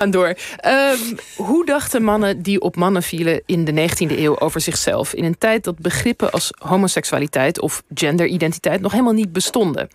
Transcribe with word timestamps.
gaan 0.00 0.10
door. 0.10 0.34
Ehm, 0.56 0.98
hoe 1.36 1.66
dachten 1.66 2.02
mannen 2.02 2.42
die 2.42 2.60
op 2.60 2.76
mannen 2.76 3.02
vielen 3.02 3.42
in 3.46 3.64
de 3.64 3.72
19e 3.72 4.18
eeuw 4.18 4.38
over 4.38 4.60
zichzelf? 4.60 5.14
In 5.14 5.24
een 5.24 5.38
tijd 5.38 5.64
dat 5.64 5.78
begrippen 5.78 6.30
als 6.30 6.52
homoseksualiteit 6.58 7.60
of 7.60 7.82
genderidentiteit 7.94 8.80
nog 8.80 8.92
helemaal 8.92 9.12
niet 9.12 9.32
bestonden. 9.32 9.88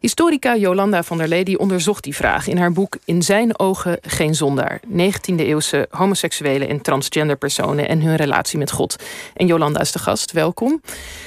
Historica 0.00 0.56
Jolanda 0.56 1.02
van 1.02 1.18
der 1.18 1.28
Lee 1.28 1.58
onderzocht 1.58 2.04
die 2.04 2.16
vraag 2.16 2.46
in 2.46 2.56
haar 2.56 2.72
boek 2.72 2.96
In 3.04 3.22
zijn 3.22 3.58
ogen 3.58 3.98
geen 4.02 4.34
zondaar. 4.34 4.80
19e 4.88 5.36
eeuwse 5.36 5.86
homoseksuele 5.90 6.66
en 6.66 6.80
transgender 6.80 7.36
personen 7.36 7.88
en 7.88 8.02
hun 8.02 8.16
relatie 8.16 8.58
met 8.58 8.70
God. 8.70 8.96
En 9.34 9.46
Jolanda 9.46 9.80
is 9.80 9.92
de 9.92 9.98
gast, 9.98 10.32
welkom. 10.32 10.80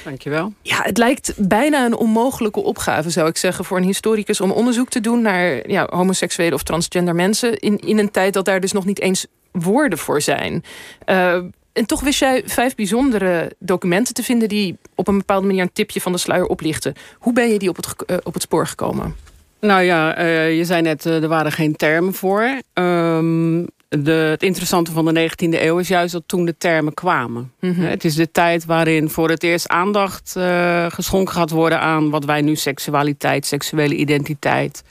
Dankjewel. 0.04 0.52
Ja, 0.62 0.82
het 0.82 0.98
lijkt 0.98 1.32
bijna 1.36 1.84
een 1.84 1.96
onmogelijke 1.96 2.62
opgave, 2.62 3.10
zou 3.10 3.28
ik 3.28 3.36
zeggen, 3.36 3.64
voor 3.64 3.76
een 3.76 3.84
historicus 3.84 4.40
om 4.40 4.50
onderzoek 4.50 4.88
te 4.88 5.00
doen 5.00 5.22
naar 5.22 5.70
ja, 5.70 5.86
homoseksuele 5.90 6.54
of 6.54 6.62
transgender 6.62 7.14
mensen 7.14 7.58
in, 7.58 7.78
in 7.78 7.98
een 7.98 8.10
tijd 8.10 8.18
dat 8.30 8.44
daar 8.44 8.60
dus 8.60 8.72
nog 8.72 8.84
niet 8.84 9.00
eens 9.00 9.26
woorden 9.52 9.98
voor 9.98 10.20
zijn. 10.20 10.64
Uh, 11.06 11.34
en 11.72 11.86
toch 11.86 12.00
wist 12.00 12.18
jij 12.18 12.42
vijf 12.46 12.74
bijzondere 12.74 13.52
documenten 13.58 14.14
te 14.14 14.22
vinden 14.22 14.48
die 14.48 14.78
op 14.94 15.08
een 15.08 15.18
bepaalde 15.18 15.46
manier 15.46 15.62
een 15.62 15.72
tipje 15.72 16.00
van 16.00 16.12
de 16.12 16.18
sluier 16.18 16.46
oplichten. 16.46 16.94
Hoe 17.18 17.32
ben 17.32 17.48
je 17.48 17.58
die 17.58 17.68
op 17.68 17.76
het, 17.76 17.86
uh, 18.06 18.16
op 18.22 18.34
het 18.34 18.42
spoor 18.42 18.66
gekomen? 18.66 19.16
Nou 19.60 19.82
ja, 19.82 20.18
uh, 20.18 20.56
je 20.56 20.64
zei 20.64 20.82
net, 20.82 21.04
er 21.04 21.28
waren 21.28 21.52
geen 21.52 21.76
termen 21.76 22.14
voor. 22.14 22.60
Um, 22.74 23.66
de, 23.98 24.10
het 24.10 24.42
interessante 24.42 24.90
van 24.90 25.04
de 25.04 25.30
19e 25.30 25.62
eeuw 25.62 25.78
is 25.78 25.88
juist 25.88 26.12
dat 26.12 26.22
toen 26.26 26.44
de 26.44 26.56
termen 26.58 26.94
kwamen. 26.94 27.52
Mhm. 27.60 27.80
Het 27.80 28.04
is 28.04 28.14
de 28.14 28.30
tijd 28.30 28.64
waarin 28.64 29.10
voor 29.10 29.30
het 29.30 29.42
eerst 29.42 29.68
aandacht 29.68 30.34
uh, 30.36 30.86
geschonken 30.88 31.34
gaat 31.34 31.50
worden 31.50 31.80
aan 31.80 32.10
wat 32.10 32.24
wij 32.24 32.40
nu 32.40 32.56
seksualiteit, 32.56 33.46
seksuele 33.46 33.94
identiteit, 33.94 34.82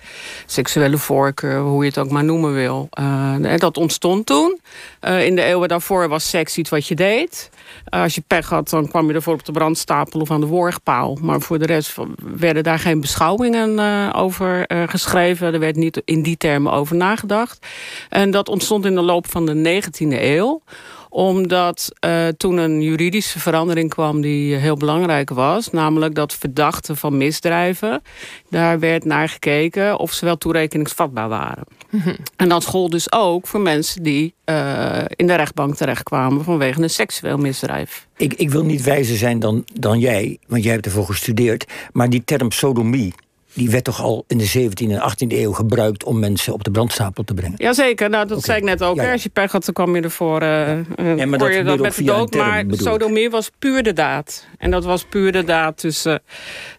seksuele 0.46 0.98
voorkeur, 0.98 1.60
hoe 1.60 1.84
je 1.84 1.90
het 1.90 1.98
ook 1.98 2.12
maar 2.12 2.24
noemen 2.24 2.54
wil. 2.54 2.90
Uh, 3.00 3.58
dat 3.58 3.78
ontstond 3.78 4.26
toen. 4.26 4.60
Uh, 5.02 5.26
in 5.26 5.36
de 5.36 5.44
eeuwen 5.44 5.68
daarvoor 5.68 6.08
was 6.08 6.30
seks 6.30 6.58
iets 6.58 6.70
wat 6.70 6.88
je 6.88 6.96
deed. 6.96 7.50
Als 7.90 8.16
je 8.16 8.24
pech 8.28 8.50
had, 8.50 8.70
dan 8.70 8.88
kwam 8.88 9.08
je 9.08 9.14
ervoor 9.14 9.34
op 9.34 9.46
de 9.46 9.52
brandstapel 9.52 10.20
of 10.20 10.32
aan 10.32 10.40
de 10.40 10.46
worgpaal. 10.46 11.18
Maar 11.22 11.42
voor 11.42 11.60
de 11.60 11.66
rest 11.66 11.96
werden 12.38 12.64
daar 12.64 12.80
geen 12.80 13.02
beschouwingen 13.02 14.14
over 14.14 14.66
geschreven. 14.88 15.54
Er 15.54 15.60
werd 15.60 15.76
niet 15.76 16.02
in 16.06 16.22
die 16.22 16.38
termen 16.38 16.72
over 16.72 16.96
nagedacht. 16.96 17.68
En 18.10 18.32
dat 18.32 18.50
ontstond 18.50 18.86
in 18.86 18.96
de 18.96 19.02
loop 19.02 19.30
van 19.32 19.46
de 19.46 19.82
19e 19.82 20.22
eeuw 20.22 20.62
omdat 21.10 21.92
uh, 22.06 22.28
toen 22.28 22.58
een 22.58 22.82
juridische 22.82 23.40
verandering 23.40 23.90
kwam 23.90 24.22
die 24.22 24.56
heel 24.56 24.76
belangrijk 24.76 25.30
was. 25.30 25.72
Namelijk 25.72 26.16
dat 26.16 26.34
verdachten 26.34 26.98
van 26.98 27.18
misdrijven. 27.18 28.02
Daar 28.50 28.80
werd 28.80 29.06
naar 29.06 29.30
gekeken 29.30 30.00
of 30.00 30.14
ze 30.14 30.26
wel 30.26 30.38
toerekeningsvatbaar 30.38 31.30
waren. 31.30 31.64
Mhm. 31.90 32.16
En 32.36 32.50
dat 32.50 32.66
gold 32.66 32.92
dus 32.92 33.12
ook 33.12 33.48
voor 33.48 33.60
mensen 33.60 34.04
die 34.04 34.34
uh, 34.46 35.00
in 35.08 35.28
de 35.28 35.36
rechtbank 35.36 35.76
terechtkwamen 35.76 36.44
vanwege 36.44 36.82
een 36.82 36.90
seksueel 36.90 37.38
misdrijf. 37.38 38.08
Ik, 38.18 38.34
ik 38.34 38.50
wil 38.50 38.64
niet 38.64 38.84
wijzer 38.84 39.18
zijn 39.18 39.40
dan, 39.40 39.66
dan 39.74 40.00
jij, 40.00 40.38
want 40.48 40.64
jij 40.64 40.74
hebt 40.74 40.86
ervoor 40.86 41.06
gestudeerd. 41.06 41.66
Maar 41.92 42.10
die 42.10 42.24
term 42.24 42.52
sodomie, 42.52 43.14
die 43.54 43.70
werd 43.70 43.84
toch 43.84 44.02
al 44.02 44.24
in 44.28 44.38
de 44.38 44.70
17e 44.70 44.92
en 44.92 45.12
18e 45.12 45.28
eeuw 45.28 45.52
gebruikt 45.52 46.04
om 46.04 46.20
mensen 46.20 46.54
op 46.54 46.64
de 46.64 46.72
brandstapel 46.72 47.24
te 47.24 47.34
brengen. 47.34 47.56
Jazeker, 47.58 48.10
nou, 48.10 48.28
dat 48.28 48.44
zei 48.44 48.58
ik 48.58 48.64
net 48.64 48.84
ook. 48.84 49.00
Als 49.00 49.24
je 49.24 49.30
pech 49.30 49.52
had, 49.52 49.66
dan 49.66 49.74
kwam 49.74 49.96
je 49.96 50.02
ervoor. 50.02 50.42
Uh, 50.42 51.18
ja, 51.18 51.26
maar 51.26 51.40
dat 51.40 51.54
je 51.54 51.64
dat 51.64 51.80
met 51.80 51.96
de 51.96 52.04
dood. 52.04 52.36
Maar 52.36 52.64
sodomie 52.70 53.30
was 53.30 53.52
puur 53.60 53.84
de 53.84 53.94
daad. 53.94 54.46
En 54.58 54.72
dat 54.72 54.84
was 54.84 55.04
puur 55.04 55.32
de 55.32 55.44
daad 55.44 55.78
tussen 55.78 56.22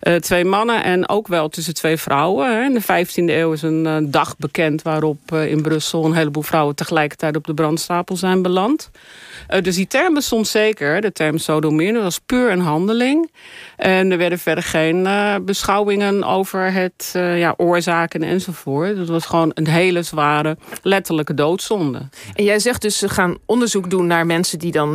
uh, 0.02 0.14
twee 0.14 0.44
mannen 0.44 0.84
en 0.84 1.08
ook 1.08 1.28
wel 1.28 1.48
tussen 1.48 1.74
twee 1.74 1.96
vrouwen. 1.96 2.56
Hè. 2.56 2.64
In 2.64 2.74
de 2.74 2.82
15e 2.82 3.24
eeuw 3.24 3.52
is 3.52 3.62
een 3.62 3.84
uh, 3.84 3.96
dag 4.02 4.36
bekend 4.36 4.82
waarop 4.82 5.32
in 5.32 5.62
Brussel 5.62 6.04
een 6.04 6.14
heleboel 6.14 6.42
vrouwen 6.42 6.74
tegelijkertijd 6.74 7.36
op 7.36 7.46
de 7.46 7.54
brandstapel 7.54 8.16
zijn 8.16 8.42
beland. 8.42 8.90
dus 9.62 9.76
die 9.76 9.86
term 9.86 10.14
bestond 10.14 10.48
zeker, 10.48 11.00
de 11.00 11.12
term 11.12 11.38
sodomie. 11.38 11.92
Dat 11.92 12.02
was 12.02 12.20
puur 12.26 12.50
een 12.50 12.60
handeling. 12.60 13.30
En 13.76 14.10
er 14.10 14.18
werden 14.18 14.38
verder 14.38 14.64
geen 14.64 15.08
beschouwingen 15.44 16.24
over 16.24 16.59
het 16.68 17.12
uh, 17.16 17.38
ja, 17.38 17.54
oorzaken 17.56 18.22
enzovoort. 18.22 18.96
Dat 18.96 19.08
was 19.08 19.26
gewoon 19.26 19.50
een 19.54 19.68
hele 19.68 20.02
zware 20.02 20.56
letterlijke 20.82 21.34
doodzonde. 21.34 22.08
En 22.34 22.44
jij 22.44 22.58
zegt 22.58 22.82
dus 22.82 22.98
ze 22.98 23.08
gaan 23.08 23.38
onderzoek 23.46 23.90
doen 23.90 24.06
naar 24.06 24.26
mensen 24.26 24.58
die 24.58 24.72
dan 24.72 24.94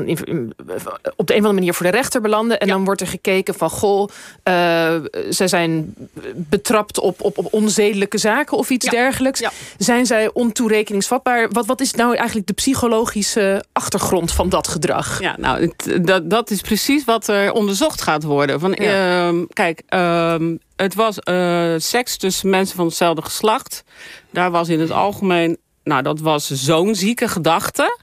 op 1.16 1.28
de 1.28 1.34
een 1.34 1.40
of 1.40 1.46
andere 1.46 1.54
manier 1.54 1.74
voor 1.74 1.86
de 1.86 1.92
rechter 1.92 2.22
belanden. 2.22 2.60
En 2.60 2.68
dan 2.68 2.86
wordt 2.86 3.02
er 3.02 3.08
gekeken 3.08 3.54
van 3.54 3.70
goh, 3.70 4.10
uh, 4.44 4.96
zij 5.30 5.48
zijn 5.48 5.94
betrapt 6.36 7.00
op, 7.00 7.22
op, 7.22 7.38
op 7.38 7.54
onzedelijke 7.54 8.18
zaken 8.18 8.58
of 8.58 8.70
iets 8.70 8.90
dergelijks. 8.90 9.44
Zijn 9.78 10.06
zij 10.06 10.30
ontoerekeningsvatbaar? 10.34 11.50
Wat, 11.50 11.66
wat 11.66 11.82
is 11.82 11.94
nou 11.94 12.16
eigenlijk 12.16 12.48
de 12.48 12.54
psychologische 12.54 13.64
achtergrond 13.72 14.32
van 14.32 14.50
dat 14.50 14.68
gedrag? 14.68 15.20
Ja, 15.20 15.36
nou, 15.38 15.72
dat, 16.02 16.30
dat 16.30 16.52
is 16.52 16.62
precies 16.62 17.06
wat 17.06 17.28
er 17.28 17.52
onderzocht 17.52 18.02
gaat 18.02 18.24
worden. 18.24 18.60
Van, 18.60 18.76
uh, 18.82 19.30
kijk, 19.54 19.82
ehm, 19.88 20.56
het 20.76 20.96
was 20.96 21.18
uh, 21.30 21.74
seks 21.78 22.18
tussen 22.18 22.50
mensen 22.50 22.76
van 22.76 22.86
hetzelfde 22.86 23.22
geslacht. 23.22 23.84
Daar 24.32 24.52
was 24.52 24.70
in 24.70 24.80
het 24.80 24.92
algemeen, 24.92 25.58
nou 25.84 26.02
dat 26.02 26.20
was 26.20 26.48
zo'n 26.48 26.96
zieke 26.96 27.28
gedachte. 27.28 28.00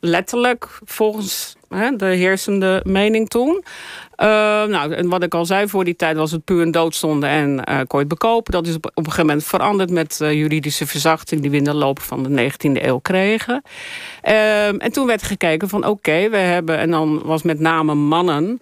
Letterlijk 0.00 0.78
volgens 0.84 1.56
hè, 1.68 1.96
de 1.96 2.04
heersende 2.04 2.80
mening 2.84 3.28
toen. 3.28 3.64
Uh, 4.16 4.26
nou, 4.64 4.94
en 4.94 5.08
wat 5.08 5.22
ik 5.22 5.34
al 5.34 5.46
zei, 5.46 5.68
voor 5.68 5.84
die 5.84 5.96
tijd 5.96 6.16
was 6.16 6.30
het 6.30 6.44
puur 6.44 6.62
een 6.62 6.70
doodzonde 6.70 7.26
en 7.26 7.62
uh, 7.68 7.80
je 7.88 7.96
het 7.96 8.08
bekopen. 8.08 8.52
Dat 8.52 8.66
is 8.66 8.76
op, 8.76 8.90
een 8.94 9.04
gegeven 9.04 9.26
moment 9.26 9.44
veranderd 9.44 9.90
met 9.90 10.16
juridische 10.18 10.86
verzachting 10.86 11.40
die 11.40 11.50
we 11.50 11.56
in 11.56 11.64
de 11.64 11.74
loop 11.74 12.00
van 12.00 12.22
de 12.22 12.50
19e 12.52 12.82
eeuw 12.82 12.98
kregen. 12.98 13.62
Ehm, 14.22 14.76
en 14.76 14.92
toen 14.92 15.06
werd 15.06 15.22
gekeken 15.22 15.68
van 15.68 15.86
oké, 15.86 16.28
we 16.28 16.36
hebben, 16.36 16.78
en 16.78 16.90
dan 16.90 17.22
was 17.22 17.42
met 17.42 17.60
name 17.60 17.94
mannen. 17.94 18.60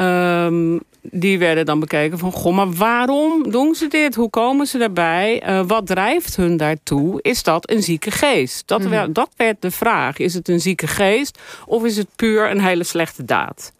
Um, 0.00 0.80
die 1.02 1.38
werden 1.38 1.66
dan 1.66 1.80
bekeken 1.80 2.18
van... 2.18 2.32
goh, 2.32 2.54
maar 2.54 2.72
waarom 2.72 3.50
doen 3.50 3.74
ze 3.74 3.88
dit? 3.88 4.14
Hoe 4.14 4.30
komen 4.30 4.66
ze 4.66 4.78
daarbij? 4.78 5.48
Uh, 5.48 5.60
wat 5.66 5.86
drijft 5.86 6.36
hun 6.36 6.56
daartoe? 6.56 7.22
Is 7.22 7.42
dat 7.42 7.70
een 7.70 7.82
zieke 7.82 8.10
geest? 8.10 8.68
Dat, 8.68 8.82
mm. 8.82 9.12
dat 9.12 9.30
werd 9.36 9.62
de 9.62 9.70
vraag. 9.70 10.18
Is 10.18 10.34
het 10.34 10.48
een 10.48 10.60
zieke 10.60 10.86
geest 10.86 11.38
of 11.66 11.84
is 11.84 11.96
het 11.96 12.08
puur 12.16 12.50
een 12.50 12.60
hele 12.60 12.84
slechte 12.84 13.24
daad? 13.24 13.72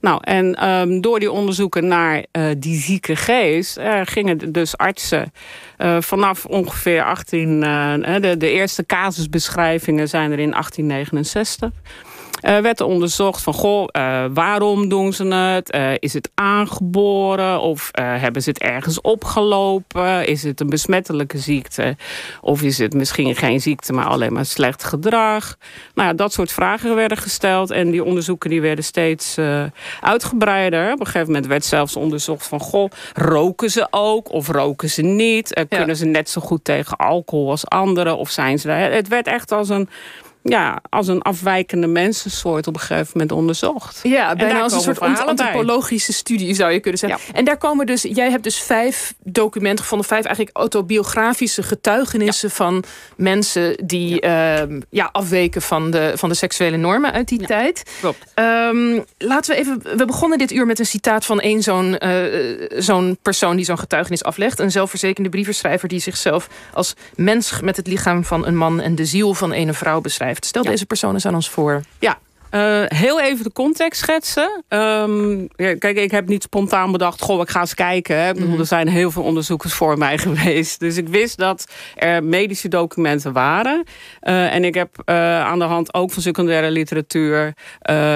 Nou, 0.00 0.20
en 0.22 0.68
um, 0.68 1.00
door 1.00 1.20
die 1.20 1.30
onderzoeken 1.30 1.86
naar 1.86 2.24
uh, 2.32 2.44
die 2.58 2.80
zieke 2.80 3.16
geest... 3.16 3.78
Uh, 3.78 4.00
gingen 4.04 4.52
dus 4.52 4.76
artsen 4.76 5.32
uh, 5.78 5.96
vanaf 6.00 6.44
ongeveer 6.44 7.04
18... 7.04 7.60
de, 7.60 8.34
de 8.38 8.50
eerste 8.50 8.86
casusbeschrijvingen 8.86 10.08
zijn 10.08 10.32
er 10.32 10.38
in 10.38 10.50
1869... 10.50 11.70
Uh, 12.42 12.58
werd 12.58 12.80
er 12.80 12.86
onderzocht 12.86 13.42
van, 13.42 13.52
goh, 13.52 13.88
uh, 13.96 14.24
waarom 14.34 14.88
doen 14.88 15.12
ze 15.12 15.24
het? 15.24 15.74
Uh, 15.74 15.90
is 15.98 16.12
het 16.12 16.30
aangeboren? 16.34 17.60
Of 17.60 17.90
hebben 17.92 18.42
ze 18.42 18.48
het 18.48 18.58
ergens 18.58 19.00
opgelopen? 19.00 20.26
Is 20.26 20.42
het 20.42 20.60
een 20.60 20.68
besmettelijke 20.68 21.38
ziekte? 21.38 21.96
Of 22.40 22.62
is 22.62 22.78
het 22.78 22.94
misschien 22.94 23.36
geen 23.36 23.60
ziekte, 23.60 23.92
maar 23.92 24.06
alleen 24.06 24.32
maar 24.32 24.46
slecht 24.46 24.84
gedrag? 24.84 25.56
Nou 25.94 26.08
ja, 26.08 26.14
dat 26.14 26.32
soort 26.32 26.52
vragen 26.52 26.94
werden 26.94 27.18
gesteld. 27.18 27.70
En 27.70 27.90
die 27.90 28.04
onderzoeken 28.04 28.50
die 28.50 28.60
werden 28.60 28.84
steeds 28.84 29.36
uitgebreider. 30.00 30.92
Op 30.92 31.00
een 31.00 31.06
gegeven 31.06 31.26
moment 31.26 31.46
werd 31.46 31.64
zelfs 31.64 31.96
onderzocht 31.96 32.46
van, 32.46 32.60
goh, 32.60 32.90
roken 33.14 33.70
ze 33.70 33.86
ook? 33.90 34.32
Of 34.32 34.48
roken 34.48 34.90
ze 34.90 35.02
niet? 35.02 35.66
Kunnen 35.68 35.96
ze 35.96 36.04
net 36.04 36.30
zo 36.30 36.40
goed 36.40 36.64
tegen 36.64 36.96
alcohol 36.96 37.50
als 37.50 37.68
anderen? 37.68 38.16
Of 38.16 38.30
zijn 38.30 38.58
ze... 38.58 38.70
Het 38.70 39.08
werd 39.08 39.26
echt 39.26 39.52
als 39.52 39.68
een 39.68 39.88
ja, 40.48 40.80
als 40.88 41.08
een 41.08 41.22
afwijkende 41.22 41.86
mensensoort 41.86 42.66
op 42.66 42.74
een 42.74 42.80
gegeven 42.80 43.10
moment 43.12 43.32
onderzocht. 43.32 44.00
Ja, 44.02 44.34
bijna 44.34 44.60
als 44.60 44.72
een 44.72 44.80
soort 44.80 45.00
antropologische 45.00 46.12
studie 46.12 46.54
zou 46.54 46.72
je 46.72 46.80
kunnen 46.80 46.98
zeggen. 46.98 47.34
En 47.34 47.44
daar 47.44 47.56
komen 47.56 47.86
dus, 47.86 48.02
jij 48.02 48.30
hebt 48.30 48.42
dus 48.42 48.58
vijf 48.58 49.14
documenten 49.18 49.82
gevonden, 49.82 50.06
vijf 50.06 50.24
eigenlijk 50.24 50.56
autobiografische 50.56 51.62
getuigenissen 51.62 52.50
van 52.50 52.84
mensen 53.16 53.86
die 53.86 54.20
ehm, 54.20 54.80
ja, 54.90 55.08
afweken 55.12 55.62
van 55.62 55.90
de, 55.90 56.12
van 56.14 56.28
de 56.28 56.34
seksuele 56.34 56.76
normen 56.76 57.12
uit 57.12 57.28
die 57.28 57.46
tijd. 57.46 57.82
Klopt. 58.00 58.24
Um, 58.34 59.04
laten 59.18 59.54
we 59.54 59.60
even, 59.60 59.82
we 59.96 60.04
begonnen 60.04 60.38
dit 60.38 60.52
uur 60.52 60.66
met 60.66 60.78
een 60.78 60.86
citaat 60.86 61.24
van 61.24 61.40
één 61.40 61.62
zo'n 61.62 61.96
uh, 62.04 62.68
zo'n 62.76 63.18
persoon 63.22 63.56
die 63.56 63.64
zo'n 63.64 63.78
getuigenis 63.78 64.24
aflegt. 64.24 64.58
Een 64.58 64.70
zelfverzekerde 64.70 65.30
brievenschrijver 65.30 65.88
die 65.88 66.00
zichzelf 66.00 66.48
als 66.72 66.94
mens 67.14 67.60
met 67.60 67.76
het 67.76 67.86
lichaam 67.86 68.24
van 68.24 68.46
een 68.46 68.56
man 68.56 68.80
en 68.80 68.94
de 68.94 69.04
ziel 69.04 69.34
van 69.34 69.52
een 69.52 69.74
vrouw 69.74 70.00
beschrijft. 70.00 70.35
Stel 70.44 70.62
deze 70.62 70.86
persoon 70.86 71.14
eens 71.14 71.26
aan 71.26 71.34
ons 71.34 71.50
voor. 71.50 71.80
Ja, 71.98 72.18
Uh, 72.56 72.82
heel 72.86 73.20
even 73.20 73.44
de 73.44 73.52
context 73.52 74.00
schetsen. 74.00 74.64
Um, 74.68 75.48
kijk, 75.56 75.96
ik 75.96 76.10
heb 76.10 76.28
niet 76.28 76.42
spontaan 76.42 76.92
bedacht, 76.92 77.22
goh, 77.22 77.40
ik 77.40 77.48
ga 77.48 77.60
eens 77.60 77.74
kijken. 77.74 78.16
Hè. 78.16 78.34
Mm 78.34 78.58
Er 78.58 78.66
zijn 78.66 78.88
heel 78.88 79.10
veel 79.10 79.22
onderzoekers 79.22 79.72
voor 79.72 79.98
mij 79.98 80.18
geweest. 80.26 80.80
Dus 80.80 80.96
ik 80.96 81.08
wist 81.08 81.38
dat 81.38 81.72
er 81.94 82.24
medische 82.24 82.68
documenten 82.68 83.32
waren. 83.32 83.84
Uh, 84.22 84.54
en 84.54 84.64
ik 84.64 84.74
heb 84.74 85.02
uh, 85.04 85.40
aan 85.40 85.58
de 85.58 85.64
hand 85.64 85.94
ook 85.94 86.12
van 86.12 86.22
secundaire 86.22 86.70
literatuur... 86.70 87.54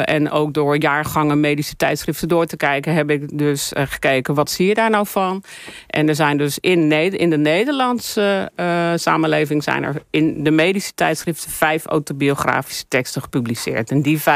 en 0.04 0.30
ook 0.30 0.54
door 0.54 0.76
jaargangen 0.76 1.40
medische 1.40 1.76
tijdschriften 1.76 2.28
door 2.28 2.46
te 2.46 2.56
kijken... 2.56 2.94
heb 2.94 3.10
ik 3.10 3.38
dus 3.38 3.70
gekeken, 3.74 4.34
wat 4.34 4.50
zie 4.50 4.66
je 4.66 4.74
daar 4.74 4.90
nou 4.90 5.06
van? 5.06 5.42
En 5.86 6.08
er 6.08 6.14
zijn 6.14 6.36
dus 6.36 6.58
in, 6.58 6.92
in 6.92 7.30
de 7.30 7.38
Nederlandse 7.38 8.50
samenleving... 8.94 9.62
zijn 9.62 9.82
er 9.82 10.02
in 10.10 10.44
de 10.44 10.50
medische 10.50 10.94
tijdschriften 10.94 11.50
vijf 11.50 11.86
autobiografische 11.86 12.84
teksten 12.88 13.22
gepubliceerd. 13.22 13.90
En 13.90 14.02
die 14.02 14.20
vijf 14.20 14.29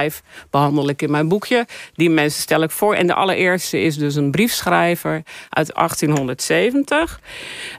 behandel 0.51 0.89
ik 0.89 1.03
in 1.03 1.11
mijn 1.11 1.29
boekje. 1.29 1.67
Die 1.95 2.11
mensen 2.11 2.43
stel 2.43 2.63
ik 2.63 2.71
voor. 2.71 2.95
En 2.95 3.07
de 3.07 3.15
allereerste 3.15 3.81
is 3.81 3.97
dus 3.97 4.15
een 4.15 4.31
briefschrijver 4.31 5.23
uit 5.51 5.75
1870. 5.75 7.21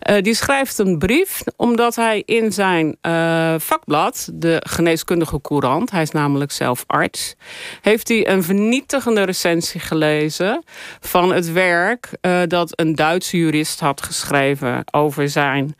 Uh, 0.09 0.17
eh, 0.17 0.23
die 0.23 0.33
schrijft 0.33 0.77
een 0.77 0.97
brief 0.97 1.43
omdat 1.55 1.95
hij 1.95 2.23
in 2.25 2.51
zijn 2.51 2.97
uh, 3.01 3.55
vakblad, 3.57 4.29
de 4.33 4.61
geneeskundige 4.67 5.41
courant, 5.41 5.91
hij 5.91 6.01
is 6.01 6.11
namelijk 6.11 6.51
zelf 6.51 6.83
arts, 6.87 7.35
heeft 7.81 8.07
hij 8.07 8.27
een 8.27 8.43
vernietigende 8.43 9.23
recensie 9.23 9.79
gelezen 9.79 10.63
van 10.99 11.33
het 11.33 11.51
werk 11.51 12.09
uh, 12.21 12.41
dat 12.47 12.79
een 12.79 12.95
Duitse 12.95 13.37
jurist 13.37 13.79
had 13.79 14.01
geschreven 14.01 14.83
over 14.91 15.29
zijn 15.29 15.75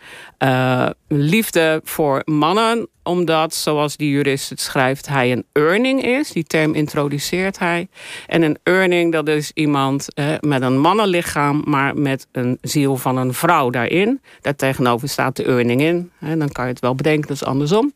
liefde 1.07 1.81
voor 1.83 2.21
mannen 2.25 2.87
omdat, 3.05 3.53
zoals 3.53 3.97
die 3.97 4.09
jurist 4.09 4.49
het 4.49 4.61
schrijft, 4.61 5.07
hij 5.07 5.31
een 5.31 5.45
earning 5.51 6.03
is. 6.03 6.31
Die 6.31 6.43
term 6.43 6.73
introduceert 6.73 7.59
hij. 7.59 7.87
En 8.27 8.41
een 8.41 8.57
earning, 8.63 9.11
dat 9.11 9.27
is 9.27 9.51
iemand 9.53 10.13
eh, 10.13 10.25
met 10.39 10.61
een 10.61 10.79
mannenlichaam... 10.79 11.61
maar 11.65 11.97
met 11.97 12.27
een 12.31 12.57
ziel 12.61 12.97
van 12.97 13.17
een 13.17 13.33
vrouw 13.33 13.69
daarin. 13.69 14.21
Daartegenover 14.41 15.09
staat 15.09 15.35
de 15.35 15.43
earning 15.43 15.81
in. 15.81 16.11
Dan 16.19 16.51
kan 16.51 16.65
je 16.65 16.71
het 16.71 16.79
wel 16.79 16.95
bedenken, 16.95 17.27
dat 17.27 17.37
is 17.41 17.45
andersom. 17.45 17.91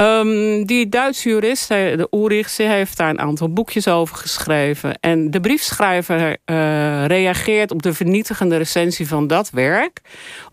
Um, 0.00 0.66
die 0.66 0.88
Duitse 0.88 1.28
jurist, 1.28 1.68
de 1.68 2.08
Ulrich, 2.10 2.56
heeft 2.56 2.96
daar 2.96 3.10
een 3.10 3.20
aantal 3.20 3.52
boekjes 3.52 3.88
over 3.88 4.16
geschreven. 4.16 4.98
En 5.00 5.30
de 5.30 5.40
briefschrijver 5.40 6.36
uh, 6.46 7.06
reageert 7.06 7.70
op 7.70 7.82
de 7.82 7.94
vernietigende 7.94 8.56
recensie 8.56 9.08
van 9.08 9.26
dat 9.26 9.50
werk 9.50 10.00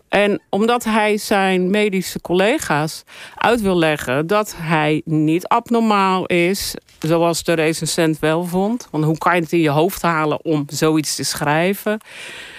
en 0.08 0.40
omdat 0.48 0.84
hij 0.84 1.16
zijn 1.16 1.70
medische 1.70 2.20
collega's 2.20 3.02
uit 3.36 3.60
wil 3.60 3.78
leggen 3.78 4.26
dat 4.26 4.54
hij 4.56 5.02
niet 5.04 5.46
abnormaal 5.46 6.26
is, 6.26 6.74
zoals 6.98 7.44
de 7.44 7.52
recensent 7.52 8.18
wel 8.18 8.44
vond. 8.44 8.88
Want 8.90 9.04
hoe 9.04 9.18
kan 9.18 9.34
je 9.34 9.40
het 9.40 9.52
in 9.52 9.60
je 9.60 9.68
hoofd 9.68 10.02
halen 10.02 10.44
om 10.44 10.64
zoiets 10.66 11.14
te 11.14 11.24
schrijven? 11.24 12.00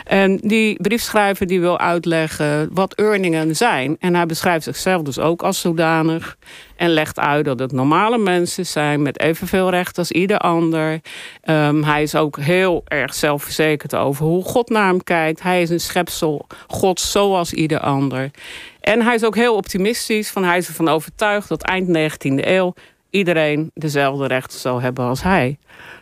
En 0.04 0.38
die 0.38 0.82
briefschrijver 0.82 1.48
die 1.48 1.60
wil 1.60 1.80
uitleggen 1.80 2.70
wat 2.74 2.94
earningen 2.94 3.56
zijn. 3.56 3.96
En 4.00 4.16
hij 4.16 4.26
beschrijft 4.26 4.64
zichzelf 4.64 5.02
dus 5.02 5.20
ook 5.20 5.44
als 5.44 5.60
zodanig. 5.60 6.38
En 6.78 6.90
legt 6.90 7.20
uit 7.20 7.46
dat 7.46 7.60
het 7.60 7.72
normale 7.72 8.18
mensen 8.18 8.66
zijn 8.66 9.02
met 9.02 9.20
evenveel 9.20 9.70
recht 9.70 9.98
als 9.98 10.12
ieder 10.12 10.38
ander. 10.38 11.02
Um, 11.50 11.84
hij 11.84 12.02
is 12.02 12.16
ook 12.16 12.38
heel 12.40 12.82
erg 12.86 13.14
zelfverzekerd 13.14 13.96
over 13.96 14.26
hoe 14.26 14.44
God 14.44 14.70
naar 14.70 14.88
hem 14.88 15.04
kijkt. 15.04 15.42
Hij 15.42 15.62
is 15.62 15.70
een 15.70 15.80
schepsel 15.80 16.48
God 16.68 17.00
zoals 17.00 17.54
ieder 17.54 17.80
ander. 17.80 18.32
En 18.80 19.02
hij 19.02 19.16
is 19.16 19.24
ook 19.24 19.36
heel 19.36 19.56
optimistisch. 19.56 20.30
Van 20.30 20.44
hij 20.44 20.58
is 20.58 20.68
ervan 20.68 20.88
overtuigd 20.88 21.50
dat 21.50 21.64
eind 21.64 21.88
19e 21.88 22.46
eeuw 22.46 22.74
iedereen 23.10 23.72
dezelfde 23.74 24.28
rechten 24.28 24.60
zal 24.60 24.82
hebben 24.82 25.06
als 25.06 25.24
hij. 25.24 25.58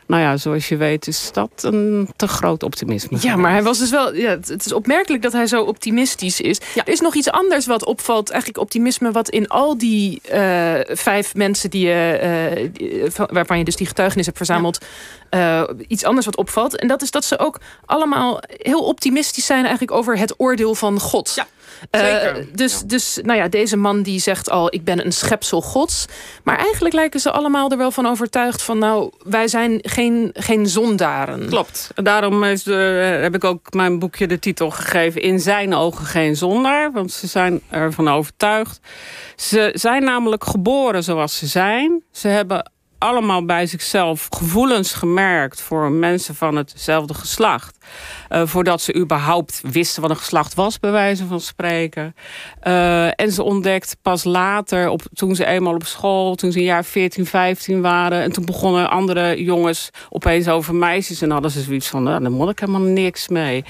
Nou 0.07 0.21
ja, 0.21 0.37
zoals 0.37 0.69
je 0.69 0.77
weet 0.77 1.07
is 1.07 1.29
dat 1.31 1.49
een 1.61 2.09
te 2.15 2.27
groot 2.27 2.63
optimisme. 2.63 3.17
Ja, 3.21 3.35
maar 3.35 3.51
hij 3.51 3.63
was 3.63 3.79
dus 3.79 3.89
wel. 3.89 4.15
Ja, 4.15 4.29
het 4.29 4.65
is 4.65 4.73
opmerkelijk 4.73 5.23
dat 5.23 5.31
hij 5.31 5.47
zo 5.47 5.63
optimistisch 5.63 6.41
is. 6.41 6.59
Ja. 6.73 6.85
Er 6.85 6.91
is 6.91 6.99
nog 6.99 7.15
iets 7.15 7.31
anders 7.31 7.65
wat 7.65 7.85
opvalt. 7.85 8.29
Eigenlijk 8.29 8.61
optimisme 8.61 9.11
wat 9.11 9.29
in 9.29 9.47
al 9.47 9.77
die 9.77 10.21
uh, 10.33 10.73
vijf 10.83 11.35
mensen 11.35 11.69
die 11.69 11.87
je, 11.87 12.69
uh, 12.79 13.25
waarvan 13.27 13.57
je 13.57 13.63
dus 13.63 13.75
die 13.75 13.87
getuigenis 13.87 14.25
hebt 14.25 14.37
verzameld. 14.37 14.85
Uh, 15.31 15.63
iets 15.87 16.03
anders 16.03 16.25
wat 16.25 16.37
opvalt. 16.37 16.75
En 16.75 16.87
dat 16.87 17.01
is 17.01 17.11
dat 17.11 17.25
ze 17.25 17.39
ook 17.39 17.59
allemaal 17.85 18.39
heel 18.47 18.83
optimistisch 18.83 19.45
zijn 19.45 19.61
eigenlijk 19.61 19.91
over 19.91 20.17
het 20.17 20.33
oordeel 20.37 20.75
van 20.75 20.99
God. 20.99 21.33
Ja. 21.35 21.47
Uh, 21.91 22.43
dus, 22.53 22.81
dus 22.81 23.19
nou 23.23 23.39
ja, 23.39 23.47
deze 23.47 23.77
man 23.77 24.01
die 24.01 24.19
zegt 24.19 24.49
al, 24.49 24.73
ik 24.73 24.83
ben 24.83 25.05
een 25.05 25.11
schepsel 25.11 25.61
gods. 25.61 26.05
Maar 26.43 26.57
eigenlijk 26.57 26.95
lijken 26.95 27.19
ze 27.19 27.31
allemaal 27.31 27.71
er 27.71 27.77
wel 27.77 27.91
van 27.91 28.05
overtuigd 28.05 28.61
van... 28.61 28.77
nou, 28.77 29.11
wij 29.23 29.47
zijn 29.47 29.79
geen, 29.95 30.29
geen 30.33 30.67
zondaren. 30.67 31.47
Klopt. 31.47 31.91
Daarom 31.95 32.43
is 32.43 32.65
heb 32.65 33.35
ik 33.35 33.43
ook 33.43 33.73
mijn 33.73 33.99
boekje 33.99 34.27
de 34.27 34.39
titel 34.39 34.71
gegeven... 34.71 35.21
In 35.21 35.39
zijn 35.39 35.73
ogen 35.73 36.05
geen 36.05 36.35
zondaar. 36.35 36.91
Want 36.91 37.11
ze 37.11 37.27
zijn 37.27 37.61
ervan 37.69 38.07
overtuigd. 38.07 38.79
Ze 39.35 39.71
zijn 39.73 40.03
namelijk 40.03 40.43
geboren 40.43 41.03
zoals 41.03 41.37
ze 41.37 41.47
zijn. 41.47 42.03
Ze 42.11 42.27
hebben 42.27 42.71
allemaal 42.97 43.45
bij 43.45 43.65
zichzelf 43.65 44.27
gevoelens 44.29 44.93
gemerkt 44.93 45.61
voor 45.61 45.91
mensen 45.91 46.35
van 46.35 46.55
hetzelfde 46.55 47.13
geslacht. 47.13 47.74
Uh, 48.29 48.41
voordat 48.45 48.81
ze 48.81 48.95
überhaupt 48.95 49.61
wisten 49.63 50.01
wat 50.01 50.11
een 50.11 50.17
geslacht 50.17 50.53
was, 50.53 50.79
bij 50.79 50.91
wijze 50.91 51.25
van 51.25 51.39
spreken. 51.39 52.15
Uh, 52.63 53.19
en 53.19 53.31
ze 53.31 53.43
ontdekt 53.43 53.97
pas 54.01 54.23
later, 54.23 54.89
op, 54.89 55.01
toen 55.13 55.35
ze 55.35 55.45
eenmaal 55.45 55.73
op 55.73 55.85
school, 55.85 56.35
toen 56.35 56.51
ze 56.51 56.57
een 56.57 56.63
jaar 56.63 56.85
14, 56.85 57.25
15 57.25 57.81
waren. 57.81 58.21
En 58.21 58.31
toen 58.31 58.45
begonnen 58.45 58.89
andere 58.89 59.43
jongens 59.43 59.89
opeens 60.09 60.47
over 60.47 60.75
meisjes. 60.75 61.21
En 61.21 61.31
hadden 61.31 61.51
ze 61.51 61.61
zoiets 61.61 61.87
van, 61.87 62.03
nou, 62.03 62.21
daar 62.21 62.31
moet 62.31 62.49
ik 62.49 62.59
helemaal 62.59 62.81
niks 62.81 63.27
mee. 63.27 63.63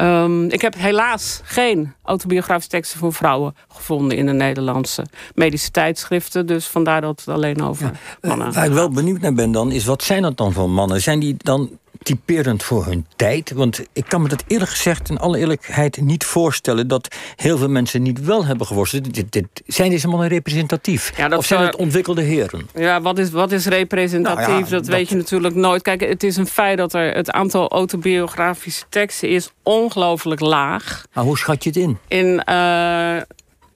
Um, 0.00 0.50
ik 0.50 0.60
heb 0.60 0.74
helaas 0.76 1.40
geen 1.44 1.94
autobiografische 2.02 2.70
teksten 2.70 2.98
voor 2.98 3.12
vrouwen 3.12 3.54
gevonden 3.68 4.16
in 4.16 4.26
de 4.26 4.32
Nederlandse 4.32 5.04
medische 5.34 5.70
tijdschriften. 5.70 6.46
Dus 6.46 6.66
vandaar 6.66 7.00
dat 7.00 7.20
het 7.20 7.34
alleen 7.34 7.62
over 7.62 7.92
ja, 8.20 8.28
mannen. 8.28 8.52
Waar 8.52 8.66
ik 8.66 8.72
wel 8.72 8.90
benieuwd 8.90 9.20
naar 9.20 9.34
ben 9.34 9.52
dan, 9.52 9.72
is 9.72 9.84
wat 9.84 10.02
zijn 10.02 10.22
dat 10.22 10.36
dan 10.36 10.52
voor 10.52 10.70
mannen? 10.70 11.00
Zijn 11.00 11.20
die 11.20 11.34
dan 11.38 11.78
typerend 12.02 12.62
voor 12.62 12.86
hun 12.86 13.06
tijd. 13.16 13.50
Want 13.50 13.84
ik 13.92 14.04
kan 14.08 14.22
me 14.22 14.28
dat 14.28 14.44
eerlijk 14.46 14.70
gezegd, 14.70 15.08
in 15.10 15.18
alle 15.18 15.38
eerlijkheid, 15.38 16.00
niet 16.00 16.24
voorstellen 16.24 16.88
dat 16.88 17.16
heel 17.36 17.58
veel 17.58 17.68
mensen 17.68 18.02
niet 18.02 18.24
wel 18.24 18.46
hebben 18.46 18.66
geworsteld. 18.66 19.14
Dit, 19.14 19.32
dit, 19.32 19.46
zijn 19.66 19.90
deze 19.90 20.08
mannen 20.08 20.28
representatief? 20.28 21.16
Ja, 21.16 21.36
of 21.36 21.46
zijn 21.46 21.62
het 21.62 21.76
ontwikkelde 21.76 22.22
heren? 22.22 22.68
Ja, 22.74 23.00
wat 23.00 23.18
is, 23.18 23.30
wat 23.30 23.52
is 23.52 23.66
representatief? 23.66 24.46
Nou 24.46 24.68
dat, 24.68 24.86
weet 24.86 25.08
je 25.08 25.16
natuurlijk 25.16 25.54
nooit. 25.54 25.82
Kijk, 25.82 26.00
het 26.00 26.22
is 26.22 26.36
een 26.36 26.46
feit 26.46 26.78
dat 26.78 26.94
er 26.94 27.14
het 27.14 27.30
aantal 27.30 27.68
autobiografische 27.68 28.84
teksten 28.88 29.28
is 29.28 29.50
ongelooflijk 29.62 30.40
laag. 30.40 31.04
Maar 31.12 31.24
hoe 31.24 31.38
schat 31.38 31.64
je 31.64 31.70
het 31.70 31.78
in? 31.78 31.98
In 32.08 32.42
uh, 32.48 33.16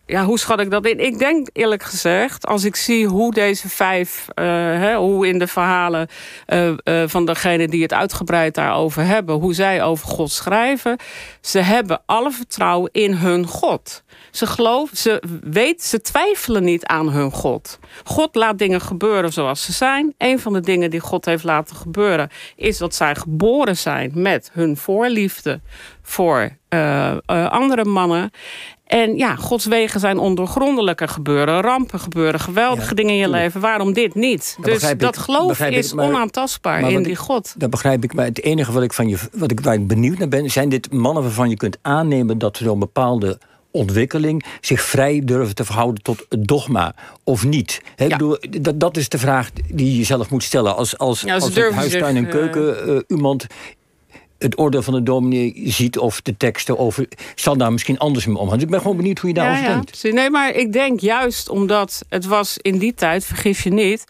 ja, 0.07 0.25
hoe 0.25 0.39
schat 0.39 0.61
ik 0.61 0.71
dat 0.71 0.87
in? 0.87 1.01
Ik 1.01 1.19
denk 1.19 1.49
eerlijk 1.53 1.83
gezegd, 1.83 2.47
als 2.47 2.65
ik 2.65 2.77
zie 2.77 3.07
hoe 3.07 3.33
deze 3.33 3.69
vijf, 3.69 4.27
uh, 4.35 4.45
hè, 4.45 4.97
hoe 4.97 5.29
in 5.29 5.39
de 5.39 5.47
verhalen 5.47 6.09
uh, 6.47 6.67
uh, 6.67 7.03
van 7.07 7.25
degene 7.27 7.69
die 7.69 7.83
het 7.83 7.93
uitgebreid 7.93 8.55
daarover 8.55 9.05
hebben, 9.05 9.35
hoe 9.35 9.55
zij 9.55 9.83
over 9.83 10.09
God 10.09 10.31
schrijven, 10.31 10.97
ze 11.41 11.59
hebben 11.59 12.03
alle 12.07 12.31
vertrouwen 12.31 12.91
in 12.93 13.13
hun 13.13 13.47
God. 13.47 14.03
Ze 14.31 14.47
geloven, 14.47 14.97
ze 14.97 15.23
weten, 15.43 15.87
ze 15.87 16.01
twijfelen 16.01 16.65
niet 16.65 16.87
aan 16.87 17.09
hun 17.11 17.31
God. 17.31 17.79
God 18.05 18.35
laat 18.35 18.59
dingen 18.59 18.81
gebeuren 18.81 19.33
zoals 19.33 19.65
ze 19.65 19.73
zijn. 19.73 20.15
Een 20.19 20.39
van 20.39 20.53
de 20.53 20.61
dingen 20.61 20.91
die 20.91 21.01
God 21.01 21.25
heeft 21.25 21.45
laten 21.45 21.77
gebeuren 21.77 22.31
is 22.57 22.79
dat 22.79 22.95
zij 22.95 23.15
geboren 23.15 23.77
zijn 23.77 24.11
met 24.15 24.51
hun 24.53 24.77
voorliefde 24.77 25.61
voor 26.03 26.57
andere 27.49 27.85
mannen. 27.85 28.31
En 28.95 29.17
ja, 29.17 29.37
Gods 29.37 29.65
wegen 29.65 30.01
zijn 30.01 30.19
ondoorgrondelijke. 30.19 31.09
gebeuren 31.09 31.61
rampen, 31.61 32.01
gebeuren 32.01 32.41
geweldige 32.41 32.95
dingen 32.95 33.13
in 33.13 33.19
je 33.19 33.29
leven. 33.29 33.61
Waarom 33.61 33.93
dit 33.93 34.15
niet? 34.15 34.57
dus 34.63 34.95
dat 34.97 35.19
geloof 35.19 35.61
is 35.61 35.95
onaantastbaar 35.95 36.91
in 36.91 37.03
die 37.03 37.17
God. 37.17 37.55
Dat 37.57 37.71
begrijp 37.71 38.05
ik. 38.05 38.15
Maar 38.15 38.25
het 38.25 38.43
enige 38.43 38.73
wat 38.73 38.83
ik 38.83 38.93
van 38.93 39.09
je, 39.09 39.17
wat 39.33 39.51
ik, 39.51 39.61
waar 39.61 39.75
ik 39.75 39.87
benieuwd 39.87 40.19
naar 40.19 40.29
ben, 40.29 40.51
zijn 40.51 40.69
dit 40.69 40.93
mannen 40.93 41.23
waarvan 41.23 41.51
je 41.51 41.57
kunt 41.57 41.79
aannemen 41.83 42.39
dat 42.39 42.57
ze 42.57 42.65
zo'n 42.65 42.79
bepaalde 42.79 43.39
ontwikkeling 43.71 44.45
zich 44.61 44.81
vrij 44.81 45.21
durven 45.25 45.55
te 45.55 45.65
verhouden 45.65 46.03
tot 46.03 46.27
het 46.29 46.49
dogma 46.49 46.95
of 47.25 47.45
niet? 47.45 47.83
He, 47.97 48.09
bedoel, 48.09 48.37
dat, 48.61 48.81
dat 48.81 48.97
is 48.97 49.09
de 49.09 49.19
vraag 49.19 49.51
die 49.73 49.99
je 49.99 50.05
zelf 50.05 50.31
moet 50.31 50.43
stellen. 50.43 50.77
Als, 50.77 50.99
als, 50.99 51.21
ja, 51.21 51.35
als 51.35 51.55
huistuin 51.55 52.17
en 52.17 52.29
keuken 52.29 52.89
uh, 52.89 52.99
iemand 53.07 53.47
het 54.45 54.59
oordeel 54.59 54.83
van 54.83 54.95
de 54.95 55.03
dominee 55.03 55.63
ziet 55.65 55.99
of 55.99 56.21
de 56.21 56.37
teksten 56.37 56.79
over. 56.79 57.09
zal 57.35 57.57
daar 57.57 57.73
misschien 57.73 57.99
anders 57.99 58.27
mee 58.27 58.37
omgaan. 58.37 58.55
Dus 58.55 58.65
ik 58.65 58.71
ben 58.71 58.81
gewoon 58.81 58.97
benieuwd 58.97 59.19
hoe 59.19 59.29
je 59.29 59.35
daarover 59.35 59.63
ja, 59.63 59.73
denkt. 59.73 60.13
Nee, 60.13 60.31
maar 60.31 60.55
ik 60.55 60.73
denk 60.73 61.01
juist 61.01 61.49
omdat 61.49 62.05
het 62.09 62.27
was 62.27 62.59
in 62.59 62.79
die 62.79 62.95
tijd, 62.95 63.25
vergif 63.25 63.63
je 63.63 63.71
niet. 63.71 64.05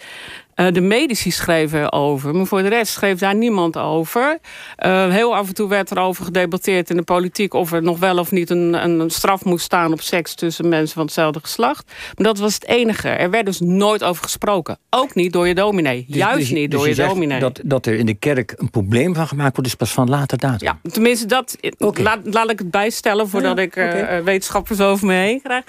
Uh, 0.57 0.67
de 0.73 0.81
medici 0.81 1.31
schreven 1.31 1.83
erover, 1.83 2.35
maar 2.35 2.47
voor 2.47 2.63
de 2.63 2.69
rest 2.69 2.93
schreef 2.93 3.19
daar 3.19 3.35
niemand 3.35 3.79
over. 3.79 4.39
Uh, 4.87 5.09
heel 5.09 5.37
af 5.37 5.49
en 5.49 5.55
toe 5.55 5.69
werd 5.69 5.91
er 5.91 5.99
over 5.99 6.25
gedebatteerd 6.25 6.91
in 6.91 6.97
de 6.97 7.03
politiek 7.03 7.55
of 7.55 7.73
er 7.73 7.83
nog 7.83 7.99
wel 7.99 8.19
of 8.19 8.31
niet 8.31 8.51
een, 8.51 8.85
een 8.85 9.11
straf 9.11 9.45
moest 9.45 9.65
staan 9.65 9.93
op 9.93 10.01
seks 10.01 10.35
tussen 10.35 10.69
mensen 10.69 10.95
van 10.95 11.05
hetzelfde 11.05 11.41
geslacht. 11.41 11.85
Maar 11.87 12.27
dat 12.27 12.39
was 12.39 12.55
het 12.55 12.67
enige. 12.67 13.09
Er 13.09 13.31
werd 13.31 13.47
dus 13.47 13.61
nooit 13.61 14.05
over 14.05 14.23
gesproken. 14.23 14.79
Ook 14.91 15.15
niet 15.15 15.33
door 15.33 15.49
je 15.49 15.55
dominee. 15.55 16.05
Dus, 16.09 16.17
Juist 16.17 16.39
dus, 16.39 16.51
niet 16.51 16.71
dus 16.71 16.81
door 16.81 16.89
je, 16.89 16.95
je 16.95 17.09
dominee. 17.09 17.41
Dat, 17.41 17.61
dat 17.65 17.87
er 17.87 17.95
in 17.95 18.07
de 18.07 18.15
kerk 18.15 18.55
een 18.57 18.71
probleem 18.71 19.15
van 19.15 19.27
gemaakt 19.27 19.53
wordt, 19.53 19.71
is 19.71 19.77
pas 19.77 19.93
van 19.93 20.09
later 20.09 20.39
datum. 20.39 20.67
Ja, 20.67 20.91
tenminste, 20.91 21.27
dat, 21.27 21.57
laat, 21.79 22.19
laat 22.25 22.51
ik 22.51 22.59
het 22.59 22.71
bijstellen 22.71 23.29
voordat 23.29 23.59
ik 23.59 23.77
uh, 23.77 24.19
wetenschappers 24.19 24.81
over 24.81 25.07
me 25.07 25.13
heen 25.13 25.43
krijg 25.43 25.65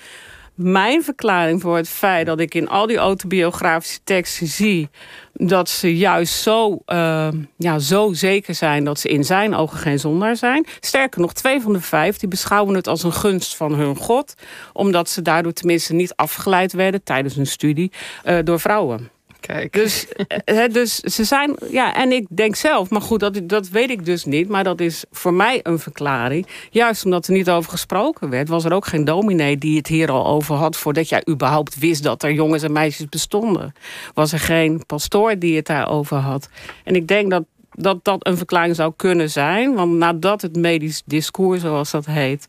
mijn 0.56 1.04
verklaring 1.04 1.62
voor 1.62 1.76
het 1.76 1.90
feit 1.90 2.26
dat 2.26 2.40
ik 2.40 2.54
in 2.54 2.70
al 2.70 2.88
die 2.88 2.98
autobiografische 2.98 4.00
teksten 4.04 4.48
zie 4.48 4.90
dat 5.34 5.70
ze 5.70 5.98
juist 5.98 6.34
zo, 6.34 6.80
uh, 6.88 7.28
ja, 7.58 7.80
zo 7.80 8.14
zeker 8.14 8.56
zijn 8.56 8.84
dat 8.84 9.00
ze 9.00 9.08
in 9.08 9.24
zijn 9.24 9.56
ogen 9.56 9.78
geen 9.78 10.00
zondaar 10.00 10.36
zijn. 10.36 10.66
Sterker 10.80 11.22
nog, 11.22 11.34
twee 11.34 11.62
van 11.62 11.74
de 11.74 11.82
vijf 11.82 12.18
die 12.18 12.30
beschouwen 12.30 12.76
het 12.76 12.88
als 12.88 13.04
een 13.04 13.14
gunst 13.14 13.56
van 13.56 13.74
hun 13.74 13.96
God, 13.96 14.34
omdat 14.74 15.10
ze 15.10 15.22
daardoor 15.22 15.54
tenminste 15.54 15.94
niet 15.94 16.16
afgeleid 16.16 16.74
werden 16.74 17.04
tijdens 17.04 17.36
hun 17.36 17.48
studie 17.48 17.92
uh, 18.26 18.38
door 18.44 18.60
vrouwen. 18.60 19.10
Kijk. 19.46 19.74
Dus, 19.74 20.08
he, 20.46 20.68
dus 20.68 20.96
ze 20.96 21.24
zijn, 21.24 21.56
ja, 21.70 21.96
en 21.96 22.12
ik 22.12 22.28
denk 22.30 22.56
zelf, 22.56 22.90
maar 22.90 23.02
goed, 23.02 23.20
dat, 23.20 23.40
dat 23.44 23.70
weet 23.70 23.90
ik 23.90 24.06
dus 24.06 24.26
niet. 24.26 24.50
Maar 24.50 24.64
dat 24.64 24.80
is 24.80 25.06
voor 25.12 25.34
mij 25.34 25.60
een 25.64 25.80
verklaring. 25.80 26.48
Juist 26.70 27.06
omdat 27.06 27.28
er 27.28 27.34
niet 27.34 27.50
over 27.50 27.72
gesproken 27.72 28.30
werd, 28.30 28.50
was 28.50 28.66
er 28.66 28.74
ook 28.74 28.86
geen 28.86 29.06
dominee 29.06 29.58
die 29.58 29.78
het 29.78 29.88
hier 29.88 30.12
al 30.12 30.26
over 30.26 30.56
had. 30.56 30.78
voordat 30.78 31.10
jij 31.10 31.24
überhaupt 31.30 31.80
wist 31.80 32.04
dat 32.04 32.24
er 32.24 32.32
jongens 32.32 32.64
en 32.64 32.72
meisjes 32.72 33.10
bestonden. 33.10 33.74
Was 34.14 34.32
er 34.32 34.40
geen 34.40 34.86
pastoor 34.86 35.40
die 35.40 35.56
het 35.56 35.66
daarover 35.66 36.18
had. 36.18 36.50
En 36.84 36.96
ik 36.96 37.08
denk 37.08 37.30
dat 37.30 37.44
dat 37.78 38.04
dat 38.04 38.28
een 38.28 38.38
verklaring 38.38 38.76
zou 38.76 38.94
kunnen 38.96 39.30
zijn. 39.30 39.74
Want 39.74 39.92
nadat 39.92 40.42
het 40.42 40.56
medisch 40.56 41.02
discours, 41.06 41.62
zoals 41.62 41.92
dat 41.92 42.06
heet, 42.06 42.48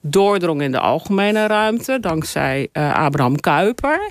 doordrong 0.00 0.62
in 0.62 0.72
de 0.72 0.80
algemene 0.80 1.46
ruimte, 1.46 2.00
dankzij 2.00 2.68
uh, 2.72 2.94
Abraham 2.94 3.40
Kuyper. 3.40 4.10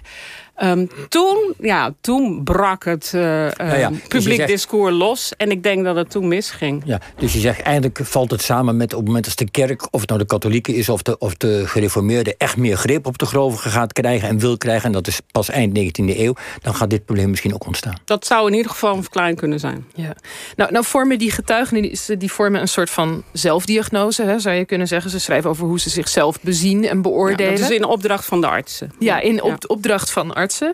Um, 0.63 0.89
toen, 1.09 1.53
ja, 1.59 1.93
toen 2.01 2.43
brak 2.43 2.85
het 2.85 3.11
uh, 3.15 3.51
ja, 3.51 3.89
dus 3.89 3.99
publiek 4.07 4.47
discours 4.47 4.95
los. 4.95 5.33
En 5.37 5.51
ik 5.51 5.63
denk 5.63 5.83
dat 5.83 5.95
het 5.95 6.09
toen 6.09 6.27
misging. 6.27 6.81
Ja, 6.85 6.99
dus 7.17 7.33
je 7.33 7.39
zegt 7.39 7.61
eigenlijk 7.61 7.99
valt 8.03 8.31
het 8.31 8.41
samen 8.41 8.77
met 8.77 8.93
op 8.93 8.99
het 8.99 9.07
moment 9.07 9.25
als 9.25 9.35
de 9.35 9.49
kerk... 9.51 9.87
of 9.91 9.99
het 9.99 10.09
nou 10.09 10.21
de 10.21 10.27
katholieke 10.27 10.75
is 10.75 10.89
of 10.89 11.01
de, 11.01 11.17
of 11.17 11.35
de 11.35 11.67
gereformeerde... 11.67 12.35
echt 12.37 12.57
meer 12.57 12.77
grip 12.77 13.05
op 13.05 13.17
de 13.17 13.25
gelovigen 13.25 13.71
gaat 13.71 13.93
krijgen 13.93 14.29
en 14.29 14.39
wil 14.39 14.57
krijgen... 14.57 14.85
en 14.85 14.91
dat 14.91 15.07
is 15.07 15.19
pas 15.31 15.49
eind 15.49 15.79
19e 15.79 16.17
eeuw... 16.17 16.33
dan 16.61 16.75
gaat 16.75 16.89
dit 16.89 17.05
probleem 17.05 17.29
misschien 17.29 17.53
ook 17.53 17.65
ontstaan. 17.65 17.97
Dat 18.05 18.25
zou 18.25 18.47
in 18.47 18.53
ieder 18.53 18.71
geval 18.71 18.95
een 18.95 19.01
verklaring 19.01 19.37
kunnen 19.37 19.59
zijn. 19.59 19.85
Ja. 19.95 20.15
Nou, 20.55 20.71
nou 20.71 20.85
vormen 20.85 21.17
die 21.17 21.31
getuigenissen 21.31 22.19
die 22.19 22.31
vormen 22.31 22.61
een 22.61 22.67
soort 22.67 22.89
van 22.89 23.23
zelfdiagnose... 23.31 24.23
Hè, 24.23 24.39
zou 24.39 24.55
je 24.55 24.65
kunnen 24.65 24.87
zeggen. 24.87 25.11
Ze 25.11 25.19
schrijven 25.19 25.49
over 25.49 25.65
hoe 25.65 25.79
ze 25.79 25.89
zichzelf 25.89 26.41
bezien 26.41 26.87
en 26.87 27.01
beoordelen. 27.01 27.51
Ja, 27.51 27.59
dat 27.59 27.69
is 27.69 27.75
in 27.75 27.85
opdracht 27.85 28.25
van 28.25 28.41
de 28.41 28.47
artsen. 28.47 28.91
Ja, 28.99 29.19
in 29.19 29.41
op, 29.41 29.63
opdracht 29.67 30.11
van 30.11 30.33
artsen 30.33 30.45
ze 30.53 30.73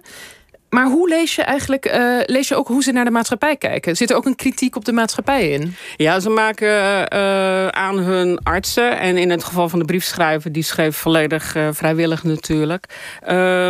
maar 0.73 0.85
hoe 0.85 1.09
lees 1.09 1.35
je 1.35 1.41
eigenlijk, 1.41 1.95
uh, 1.95 2.19
lees 2.25 2.47
je 2.47 2.55
ook 2.55 2.67
hoe 2.67 2.83
ze 2.83 2.91
naar 2.91 3.05
de 3.05 3.11
maatschappij 3.11 3.55
kijken? 3.55 3.95
Zit 3.95 4.09
er 4.09 4.15
ook 4.15 4.25
een 4.25 4.35
kritiek 4.35 4.75
op 4.75 4.85
de 4.85 4.91
maatschappij 4.91 5.49
in? 5.49 5.75
Ja, 5.95 6.19
ze 6.19 6.29
maken 6.29 6.67
uh, 6.67 7.67
aan 7.67 7.97
hun 7.97 8.39
artsen. 8.43 8.99
En 8.99 9.17
in 9.17 9.29
het 9.29 9.43
geval 9.43 9.69
van 9.69 9.79
de 9.79 9.85
briefschrijver, 9.85 10.51
die 10.51 10.63
schreef 10.63 10.95
volledig 10.95 11.55
uh, 11.55 11.67
vrijwillig 11.71 12.23
natuurlijk. 12.23 12.85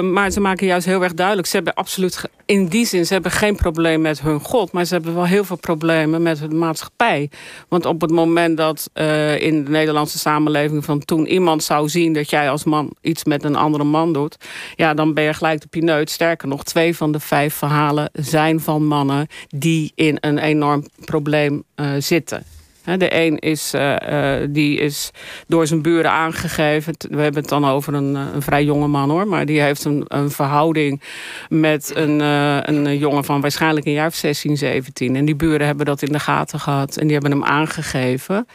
maar 0.01 0.31
ze 0.31 0.39
maken 0.39 0.67
juist 0.67 0.85
heel 0.85 1.03
erg 1.03 1.13
duidelijk. 1.13 1.47
Ze 1.47 1.55
hebben 1.55 1.73
absoluut, 1.73 2.21
in 2.45 2.67
die 2.67 2.85
zin, 2.85 3.05
ze 3.05 3.13
hebben 3.13 3.31
geen 3.31 3.55
probleem 3.55 4.01
met 4.01 4.21
hun 4.21 4.39
God. 4.39 4.71
Maar 4.71 4.85
ze 4.85 4.93
hebben 4.93 5.15
wel 5.15 5.25
heel 5.25 5.43
veel 5.43 5.55
problemen 5.55 6.21
met 6.21 6.39
de 6.39 6.47
maatschappij. 6.47 7.29
Want 7.67 7.85
op 7.85 8.01
het 8.01 8.11
moment 8.11 8.57
dat 8.57 8.89
in 9.37 9.63
de 9.63 9.69
Nederlandse 9.69 10.17
samenleving 10.19 10.85
van 10.85 10.99
toen 10.99 11.27
iemand 11.27 11.63
zou 11.63 11.89
zien 11.89 12.13
dat 12.13 12.29
jij 12.29 12.49
als 12.49 12.63
man 12.63 12.95
iets 13.01 13.23
met 13.23 13.43
een 13.43 13.55
andere 13.55 13.83
man 13.83 14.13
doet. 14.13 14.37
Ja, 14.75 14.93
dan 14.93 15.13
ben 15.13 15.23
je 15.23 15.33
gelijk 15.33 15.61
de 15.61 15.67
pineut. 15.67 16.09
Sterker 16.09 16.47
nog, 16.47 16.63
twee 16.63 16.91
van 16.93 17.11
de 17.11 17.19
vijf 17.19 17.53
verhalen 17.53 18.09
zijn 18.13 18.59
van 18.59 18.85
mannen 18.85 19.27
die 19.47 19.91
in 19.95 20.17
een 20.19 20.37
enorm 20.37 20.87
probleem 21.05 21.63
uh, 21.75 21.91
zitten. 21.99 22.43
De 22.83 23.15
een 23.15 23.39
is, 23.39 23.73
uh, 23.73 24.35
die 24.49 24.77
is 24.77 25.11
door 25.47 25.67
zijn 25.67 25.81
buren 25.81 26.11
aangegeven. 26.11 26.93
We 27.09 27.21
hebben 27.21 27.41
het 27.41 27.49
dan 27.49 27.65
over 27.65 27.93
een, 27.93 28.15
een 28.15 28.41
vrij 28.41 28.63
jonge 28.63 28.87
man 28.87 29.09
hoor. 29.09 29.27
Maar 29.27 29.45
die 29.45 29.61
heeft 29.61 29.85
een, 29.85 30.05
een 30.07 30.31
verhouding 30.31 31.01
met 31.49 31.91
een, 31.95 32.19
een 32.19 32.97
jongen 32.97 33.23
van 33.23 33.41
waarschijnlijk 33.41 33.85
een 33.85 33.91
jaar 33.91 34.07
of 34.07 34.15
16, 34.15 34.57
17. 34.57 35.15
En 35.15 35.25
die 35.25 35.35
buren 35.35 35.65
hebben 35.65 35.85
dat 35.85 36.01
in 36.01 36.11
de 36.11 36.19
gaten 36.19 36.59
gehad. 36.59 36.97
En 36.97 37.03
die 37.03 37.17
hebben 37.17 37.31
hem 37.31 37.43
aangegeven. 37.43 38.47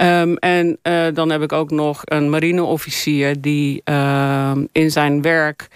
Um, 0.00 0.36
en 0.36 0.78
dan 1.14 1.30
heb 1.30 1.42
ik 1.42 1.52
ook 1.52 1.70
nog 1.70 2.00
een 2.04 2.30
marineofficier 2.30 3.40
die 3.40 3.80
ehm, 3.84 4.64
in 4.72 4.90
zijn 4.90 5.22
werk 5.22 5.68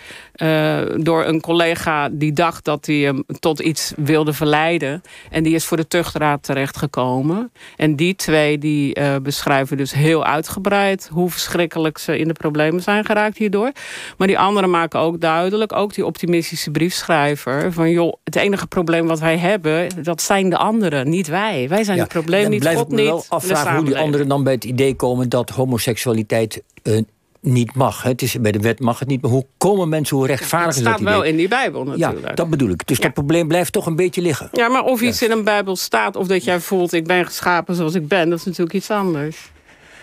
door 0.97 1.25
een 1.25 1.41
collega 1.41 2.09
die 2.13 2.33
dacht 2.33 2.65
dat 2.65 2.87
hij 2.87 2.97
hem 2.97 3.25
tot 3.41 3.61
iets 3.61 3.93
wilde 3.97 4.33
verleiden. 4.33 5.03
En 5.31 5.43
die 5.43 5.55
is 5.55 5.65
voor 5.65 5.77
de 5.77 5.89
tuchtraad 5.89 6.43
terechtgekomen. 6.43 7.53
En 7.77 7.88
die 7.97 8.15
twee 8.15 8.59
die 8.59 8.99
uh, 8.99 9.17
beschrijven 9.23 9.77
dus 9.77 9.93
heel 9.93 10.25
uitgebreid 10.25 11.09
hoe 11.13 11.31
verschrikkelijk 11.31 11.99
ze 11.99 12.19
in 12.19 12.29
de 12.29 12.35
problemen 12.35 12.83
zijn 12.83 13.05
geraakt 13.05 13.39
hierdoor. 13.39 13.73
Maar 14.17 14.27
die 14.27 14.39
anderen 14.39 14.71
maken 14.71 15.01
ook 15.01 15.21
duidelijk, 15.21 15.73
ook 15.73 15.95
die 15.95 16.07
optimistische 16.07 16.71
briefschrijver, 16.71 17.73
van 17.73 17.91
joh, 17.91 18.13
het 18.25 18.37
enige 18.37 18.67
probleem 18.67 19.07
wat 19.07 19.21
wij 19.21 19.39
hebben, 19.39 19.89
dat 20.03 20.23
zijn 20.23 20.51
de 20.51 20.57
anderen, 20.57 21.09
niet 21.09 21.27
wij. 21.27 21.69
Wij 21.69 21.85
zijn 21.85 21.99
het 21.99 22.09
probleem, 22.09 22.51
niet 22.51 22.67
God 22.67 22.89
niet. 22.89 22.99
Ik 22.99 23.05
wel 23.05 23.25
afvragen 23.29 23.77
hoe 23.77 23.85
die 23.85 23.99
anderen 23.99 24.29
dan 24.29 24.45
bij 24.45 24.53
het 24.53 24.65
idee 24.65 24.95
komen 24.95 25.29
dat 25.29 25.51
homoseksualiteit 25.51 26.63
uh, 26.83 26.99
niet 27.41 27.75
mag. 27.75 28.03
Het 28.03 28.23
is, 28.23 28.41
bij 28.41 28.53
de 28.53 28.59
wet 28.59 28.81
mag 28.81 28.99
het 28.99 29.09
niet. 29.09 29.23
Maar 29.23 29.31
hoe 29.31 29.47
komen 29.59 29.89
mensen, 29.89 30.17
hoe 30.17 30.27
rechtvaardig 30.27 30.77
is 30.77 30.83
dat? 30.83 30.93
Het 30.93 31.01
staat 31.01 31.15
wel 31.15 31.23
in 31.23 31.37
die 31.37 31.49
Bijbel 31.49 31.85
natuurlijk. 31.85 32.29
Ja, 32.29 32.35
dat 32.35 32.51
bedoel 32.51 32.71
ik. 32.71 32.87
Dus 32.87 33.01
dat 33.01 33.13
probleem 33.13 33.49
blijft 33.49 33.73
toch 33.73 33.87
een 33.87 33.97
beetje 33.97 34.21
liggen. 34.21 34.49
Ja, 34.53 34.69
maar 34.69 34.85
of 34.85 35.01
iets 35.01 35.23
in 35.23 35.31
een 35.31 35.45
Bijbel 35.45 35.77
staat... 35.77 36.17
of 36.17 36.27
dat 36.27 36.45
jij 36.45 36.61
voelt, 36.61 36.93
ik 36.93 37.07
ben 37.07 37.25
geschapen 37.25 37.75
zoals 37.75 37.95
ik 37.95 38.09
ben... 38.09 38.31
dat 38.31 38.39
is 38.39 38.45
natuurlijk 38.45 38.75
iets 38.75 38.91
anders. 38.91 39.51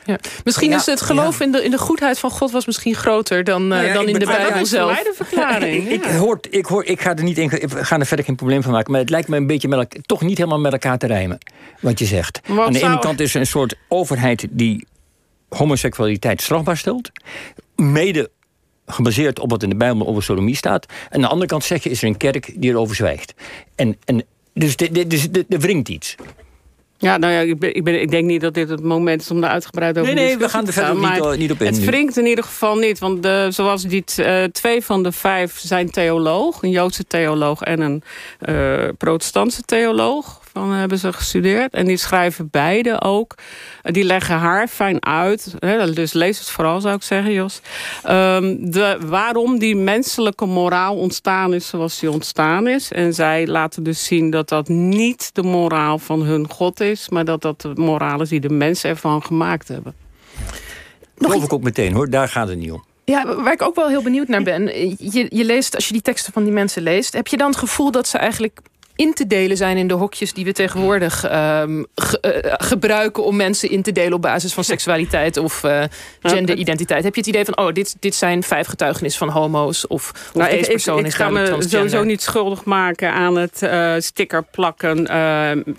Ja. 0.05 0.19
Misschien 0.43 0.73
is 0.73 0.85
het 0.85 1.01
geloof 1.01 1.39
in, 1.39 1.51
de, 1.51 1.63
in 1.63 1.71
de 1.71 1.77
goedheid 1.77 2.19
van 2.19 2.29
God 2.29 2.51
was 2.51 2.65
misschien 2.65 2.95
groter 2.95 3.43
dan, 3.43 3.73
uh, 3.73 3.93
dan 3.93 4.07
in 4.07 4.19
de 4.19 4.25
Bijbel 4.25 4.65
zelf. 4.65 4.97
Dat 4.97 5.05
is 5.05 5.17
de 5.17 5.25
verklaring. 5.25 5.89
ik, 5.97 6.03
hoor, 6.03 6.39
ik, 6.49 6.65
hoor, 6.65 6.85
ik 6.85 7.01
ga 7.01 7.15
er 7.15 7.23
niet 7.23 7.37
in, 7.37 7.49
we 7.49 7.85
gaan 7.85 7.99
er 7.99 8.05
verder 8.05 8.25
geen 8.25 8.35
probleem 8.35 8.63
van 8.63 8.71
maken. 8.71 8.91
Maar 8.91 9.01
het 9.01 9.09
lijkt 9.09 9.27
me 9.27 9.37
een 9.37 9.47
beetje 9.47 9.67
met, 9.67 9.99
toch 10.05 10.21
niet 10.21 10.37
helemaal 10.37 10.59
met 10.59 10.71
elkaar 10.71 10.97
te 10.97 11.07
rijmen. 11.07 11.37
Wat 11.79 11.99
je 11.99 12.05
zegt. 12.05 12.39
Aan 12.59 12.73
de 12.73 12.83
ene 12.83 12.99
kant 12.99 13.19
is 13.19 13.33
er 13.33 13.39
een 13.39 13.47
soort 13.47 13.75
overheid 13.87 14.47
die 14.49 14.87
homoseksualiteit 15.57 16.41
strafbaar 16.41 16.77
stelt. 16.77 17.11
Mede 17.75 18.29
gebaseerd 18.85 19.39
op 19.39 19.49
wat 19.49 19.63
in 19.63 19.69
de 19.69 19.75
Bijbel 19.75 20.07
over 20.07 20.23
sodomie 20.23 20.55
staat. 20.55 20.85
En 20.85 21.15
aan 21.15 21.21
de 21.21 21.27
andere 21.27 21.47
kant 21.47 21.63
zeg 21.63 21.83
je, 21.83 21.89
is 21.89 22.01
er 22.01 22.07
een 22.07 22.17
kerk 22.17 22.53
die 22.55 22.69
erover 22.69 22.95
zwijgt. 22.95 23.33
En, 23.75 23.97
en, 24.05 24.23
dus 24.53 24.75
er 25.49 25.59
wringt 25.59 25.89
iets. 25.89 26.15
Ja, 26.97 27.17
nou 27.17 27.33
ja, 27.33 27.39
ik, 27.39 27.59
ben, 27.59 27.75
ik, 27.75 27.83
ben, 27.83 28.01
ik, 28.01 28.11
denk 28.11 28.25
niet 28.25 28.41
dat 28.41 28.53
dit 28.53 28.69
het 28.69 28.83
moment 28.83 29.21
is 29.21 29.31
om 29.31 29.41
daar 29.41 29.49
uitgebreid 29.49 29.97
over 29.97 30.13
nee, 30.13 30.25
nee, 30.25 30.37
we 30.37 30.49
gaan 30.49 30.67
er 30.67 30.73
verder 30.73 30.95
niet, 30.95 31.37
niet, 31.37 31.51
op 31.51 31.61
in. 31.61 31.65
Het 31.65 31.85
wringt 31.85 32.17
in 32.17 32.25
ieder 32.25 32.43
geval 32.43 32.75
niet. 32.75 32.99
Want 32.99 33.23
de, 33.23 33.47
zoals 33.49 33.83
die 33.83 34.03
uh, 34.19 34.43
twee 34.43 34.81
van 34.81 35.03
de 35.03 35.11
vijf 35.11 35.59
zijn 35.59 35.89
theoloog. 35.89 36.61
Een 36.61 36.69
Joodse 36.69 37.07
theoloog 37.07 37.61
en 37.61 37.79
een 37.81 38.03
uh, 38.49 38.89
protestantse 38.97 39.61
theoloog 39.61 40.41
van 40.59 40.71
hebben 40.71 40.97
ze 40.97 41.13
gestudeerd. 41.13 41.73
En 41.73 41.85
die 41.85 41.97
schrijven 41.97 42.47
beide 42.51 43.01
ook. 43.01 43.35
Die 43.81 44.03
leggen 44.03 44.35
haar 44.35 44.67
fijn 44.67 45.05
uit. 45.05 45.55
Dus 45.93 46.13
lees 46.13 46.39
het 46.39 46.49
vooral, 46.49 46.81
zou 46.81 46.95
ik 46.95 47.03
zeggen, 47.03 47.33
Jos. 47.33 47.61
Um, 48.09 48.71
de, 48.71 48.97
waarom 49.05 49.59
die 49.59 49.75
menselijke 49.75 50.45
moraal 50.45 50.95
ontstaan 50.95 51.53
is 51.53 51.67
zoals 51.67 51.99
die 51.99 52.11
ontstaan 52.11 52.67
is. 52.67 52.91
En 52.91 53.13
zij 53.13 53.47
laten 53.47 53.83
dus 53.83 54.05
zien 54.05 54.29
dat 54.29 54.49
dat 54.49 54.67
niet 54.67 55.29
de 55.33 55.43
moraal 55.43 55.99
van 55.99 56.21
hun 56.21 56.49
God 56.49 56.79
is... 56.79 57.09
maar 57.09 57.25
dat 57.25 57.41
dat 57.41 57.61
de 57.61 57.71
moraal 57.75 58.21
is 58.21 58.29
die 58.29 58.39
de 58.39 58.49
mensen 58.49 58.89
ervan 58.89 59.23
gemaakt 59.23 59.67
hebben. 59.67 59.93
Nog 61.17 61.31
Geloof 61.31 61.45
ik 61.45 61.53
ook 61.53 61.63
meteen, 61.63 61.93
hoor. 61.93 62.09
Daar 62.09 62.27
gaat 62.27 62.47
het 62.47 62.57
niet 62.57 62.71
om. 62.71 62.83
Ja, 63.05 63.35
waar 63.35 63.53
ik 63.53 63.61
ook 63.61 63.75
wel 63.75 63.87
heel 63.87 64.01
benieuwd 64.01 64.27
naar 64.27 64.43
ben. 64.43 64.65
Je, 65.11 65.25
je 65.29 65.45
leest, 65.45 65.75
als 65.75 65.87
je 65.87 65.93
die 65.93 66.01
teksten 66.01 66.33
van 66.33 66.43
die 66.43 66.53
mensen 66.53 66.81
leest... 66.81 67.13
heb 67.13 67.27
je 67.27 67.37
dan 67.37 67.49
het 67.49 67.57
gevoel 67.57 67.91
dat 67.91 68.07
ze 68.07 68.17
eigenlijk 68.17 68.59
in 68.95 69.13
te 69.13 69.27
delen 69.27 69.57
zijn 69.57 69.77
in 69.77 69.87
de 69.87 69.93
hokjes 69.93 70.33
die 70.33 70.45
we 70.45 70.51
tegenwoordig 70.51 71.23
ehm, 71.23 71.83
gebruiken 72.43 73.23
om 73.23 73.35
mensen 73.35 73.69
in 73.69 73.81
te 73.81 73.91
delen 73.91 74.13
op 74.13 74.21
basis 74.21 74.53
van 74.53 74.63
seksualiteit 74.63 75.37
of 75.37 75.63
genderidentiteit. 76.21 77.03
Heb 77.03 77.13
je 77.13 77.19
het 77.19 77.29
idee 77.29 77.45
van, 77.45 77.57
oh, 77.57 77.73
dit, 77.73 77.95
dit 77.99 78.15
zijn 78.15 78.43
vijf 78.43 78.67
getuigenissen 78.67 79.27
van 79.27 79.41
homo's 79.41 79.87
of, 79.87 80.09
of 80.09 80.33
nou, 80.33 80.49
deze 80.49 80.71
persoon 80.71 80.99
ik, 80.99 81.05
ik, 81.05 81.13
ga 81.13 81.29
me 81.29 81.55
sowieso 81.59 82.03
niet 82.03 82.21
schuldig 82.21 82.63
maken 82.63 83.11
aan 83.11 83.35
het 83.37 83.69
sticker 84.03 84.43
plakken. 84.43 85.07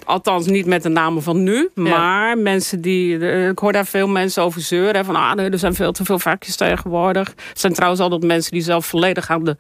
althans 0.04 0.46
niet 0.46 0.66
met 0.66 0.82
de 0.82 0.88
namen 0.88 1.22
van 1.22 1.42
nu, 1.42 1.68
maar 1.74 2.38
mensen 2.38 2.80
die, 2.80 3.18
ik 3.48 3.58
hoor 3.58 3.72
daar 3.72 3.86
veel 3.86 4.08
mensen 4.08 4.42
over 4.42 4.60
zeuren. 4.60 5.04
Van, 5.04 5.16
ah, 5.16 5.38
er 5.38 5.58
zijn 5.58 5.74
veel 5.74 5.92
te 5.92 6.04
veel 6.04 6.18
vakjes 6.18 6.56
tegenwoordig. 6.56 7.28
Het 7.48 7.60
zijn 7.60 7.72
trouwens 7.72 8.00
altijd 8.00 8.22
mensen 8.22 8.52
die 8.52 8.62
zelf 8.62 8.86
volledig 8.86 9.30
aan 9.30 9.44
de 9.44 9.56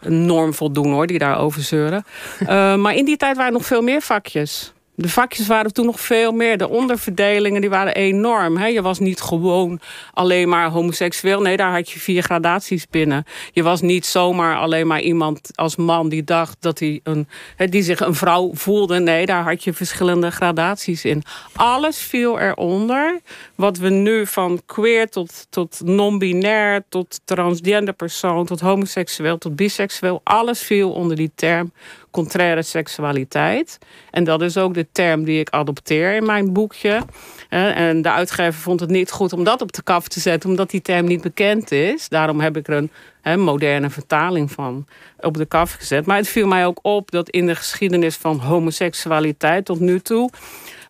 norm 0.00 0.54
voldoen, 0.54 0.92
hoor, 0.92 1.06
die 1.06 1.18
daarover 1.18 1.62
zeuren. 1.62 2.04
uh, 2.48 2.74
maar 2.88 2.96
in 2.96 3.04
die 3.04 3.16
tijd 3.16 3.36
waren 3.36 3.52
nog 3.52 3.66
veel 3.66 3.82
meer 3.82 4.00
vakjes. 4.02 4.72
De 5.00 5.08
vakjes 5.08 5.46
waren 5.46 5.72
toen 5.72 5.86
nog 5.86 6.00
veel 6.00 6.32
meer. 6.32 6.58
De 6.58 6.68
onderverdelingen 6.68 7.60
die 7.60 7.70
waren 7.70 7.94
enorm. 7.94 8.58
Je 8.58 8.82
was 8.82 8.98
niet 8.98 9.20
gewoon 9.20 9.80
alleen 10.12 10.48
maar 10.48 10.70
homoseksueel. 10.70 11.40
Nee, 11.40 11.56
daar 11.56 11.72
had 11.72 11.90
je 11.90 11.98
vier 11.98 12.22
gradaties 12.22 12.86
binnen. 12.90 13.24
Je 13.52 13.62
was 13.62 13.80
niet 13.80 14.06
zomaar 14.06 14.56
alleen 14.56 14.86
maar 14.86 15.00
iemand 15.00 15.50
als 15.54 15.76
man 15.76 16.08
die 16.08 16.24
dacht 16.24 16.56
dat 16.60 16.78
hij 16.78 17.00
een, 17.02 17.28
die 17.56 17.82
zich 17.82 18.00
een 18.00 18.14
vrouw 18.14 18.50
voelde. 18.54 18.98
Nee, 18.98 19.26
daar 19.26 19.42
had 19.42 19.64
je 19.64 19.72
verschillende 19.72 20.30
gradaties 20.30 21.04
in. 21.04 21.22
Alles 21.54 21.98
viel 21.98 22.40
eronder. 22.40 23.20
Wat 23.54 23.78
we 23.78 23.88
nu 23.88 24.26
van 24.26 24.62
queer 24.66 25.08
tot, 25.08 25.46
tot 25.50 25.80
non-binair, 25.84 26.84
tot 26.88 27.20
transgender 27.24 27.94
persoon, 27.94 28.46
tot 28.46 28.60
homoseksueel, 28.60 29.38
tot 29.38 29.56
biseksueel. 29.56 30.20
Alles 30.24 30.62
viel 30.62 30.92
onder 30.92 31.16
die 31.16 31.32
term 31.34 31.72
contraire 32.10 32.62
seksualiteit. 32.62 33.78
En 34.10 34.24
dat 34.24 34.42
is 34.42 34.56
ook 34.56 34.74
de 34.74 34.86
term 34.92 35.24
die 35.24 35.40
ik 35.40 35.50
adopteer 35.50 36.14
in 36.14 36.26
mijn 36.26 36.52
boekje. 36.52 37.02
En 37.48 38.02
de 38.02 38.10
uitgever 38.10 38.60
vond 38.60 38.80
het 38.80 38.90
niet 38.90 39.10
goed 39.10 39.32
om 39.32 39.44
dat 39.44 39.62
op 39.62 39.72
de 39.72 39.82
kaf 39.82 40.08
te 40.08 40.20
zetten, 40.20 40.50
omdat 40.50 40.70
die 40.70 40.82
term 40.82 41.06
niet 41.06 41.20
bekend 41.20 41.70
is. 41.70 42.08
Daarom 42.08 42.40
heb 42.40 42.56
ik 42.56 42.68
er 42.68 42.88
een 43.22 43.40
moderne 43.40 43.90
vertaling 43.90 44.52
van 44.52 44.86
op 45.20 45.36
de 45.36 45.46
kaf 45.46 45.72
gezet. 45.72 46.06
Maar 46.06 46.16
het 46.16 46.28
viel 46.28 46.46
mij 46.46 46.66
ook 46.66 46.78
op 46.82 47.10
dat 47.10 47.28
in 47.28 47.46
de 47.46 47.54
geschiedenis 47.54 48.16
van 48.16 48.38
homoseksualiteit 48.38 49.64
tot 49.64 49.80
nu 49.80 50.00
toe 50.00 50.30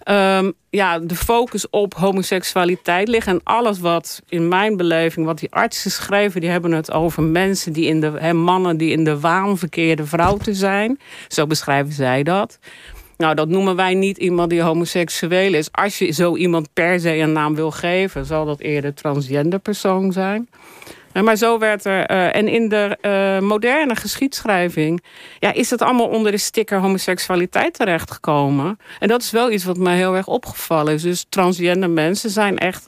um, 0.08 0.52
ja, 0.70 0.98
de 0.98 1.14
focus 1.14 1.70
op 1.70 1.94
homoseksualiteit 1.94 3.08
ligt. 3.08 3.26
En 3.26 3.40
alles 3.44 3.78
wat 3.78 4.22
in 4.28 4.48
mijn 4.48 4.76
beleving, 4.76 5.26
wat 5.26 5.38
die 5.38 5.52
artsen 5.52 5.90
schrijven, 5.90 6.40
die 6.40 6.50
hebben 6.50 6.72
het 6.72 6.92
over 6.92 7.22
mensen 7.22 7.72
die 7.72 7.86
in 7.86 8.00
de 8.00 8.32
mannen 8.32 8.76
die 8.76 8.90
in 8.90 9.04
de 9.04 9.20
waan 9.20 9.58
verkeerde 9.58 10.06
vrouw 10.06 10.36
te 10.36 10.54
zijn. 10.54 10.98
Zo 11.28 11.46
beschrijven 11.46 11.92
zij 11.92 12.22
dat. 12.22 12.58
Nou, 13.18 13.34
dat 13.34 13.48
noemen 13.48 13.76
wij 13.76 13.94
niet 13.94 14.18
iemand 14.18 14.50
die 14.50 14.62
homoseksueel 14.62 15.54
is. 15.54 15.72
Als 15.72 15.98
je 15.98 16.10
zo 16.10 16.36
iemand 16.36 16.68
per 16.72 17.00
se 17.00 17.16
een 17.16 17.32
naam 17.32 17.54
wil 17.54 17.70
geven, 17.70 18.24
zal 18.24 18.44
dat 18.44 18.60
eerder 18.60 18.94
transgender 18.94 19.58
persoon 19.58 20.12
zijn. 20.12 20.48
Maar 21.22 21.36
zo 21.36 21.58
werd 21.58 21.84
er. 21.84 22.06
Eh, 22.06 22.36
en 22.36 22.48
in 22.48 22.68
de 22.68 22.98
uh, 23.02 23.48
moderne 23.48 23.96
geschiedschrijving 23.96 25.04
ja, 25.38 25.52
is 25.52 25.70
het 25.70 25.82
allemaal 25.82 26.08
onder 26.08 26.32
de 26.32 26.38
sticker 26.38 26.78
homoseksualiteit 26.78 27.74
terechtgekomen. 27.74 28.78
En 28.98 29.08
dat 29.08 29.22
is 29.22 29.30
wel 29.30 29.50
iets 29.50 29.64
wat 29.64 29.76
mij 29.76 29.96
heel 29.96 30.16
erg 30.16 30.26
opgevallen 30.26 30.94
is. 30.94 31.02
Dus 31.02 31.26
transgender 31.28 31.90
mensen 31.90 32.30
zijn 32.30 32.58
echt 32.58 32.86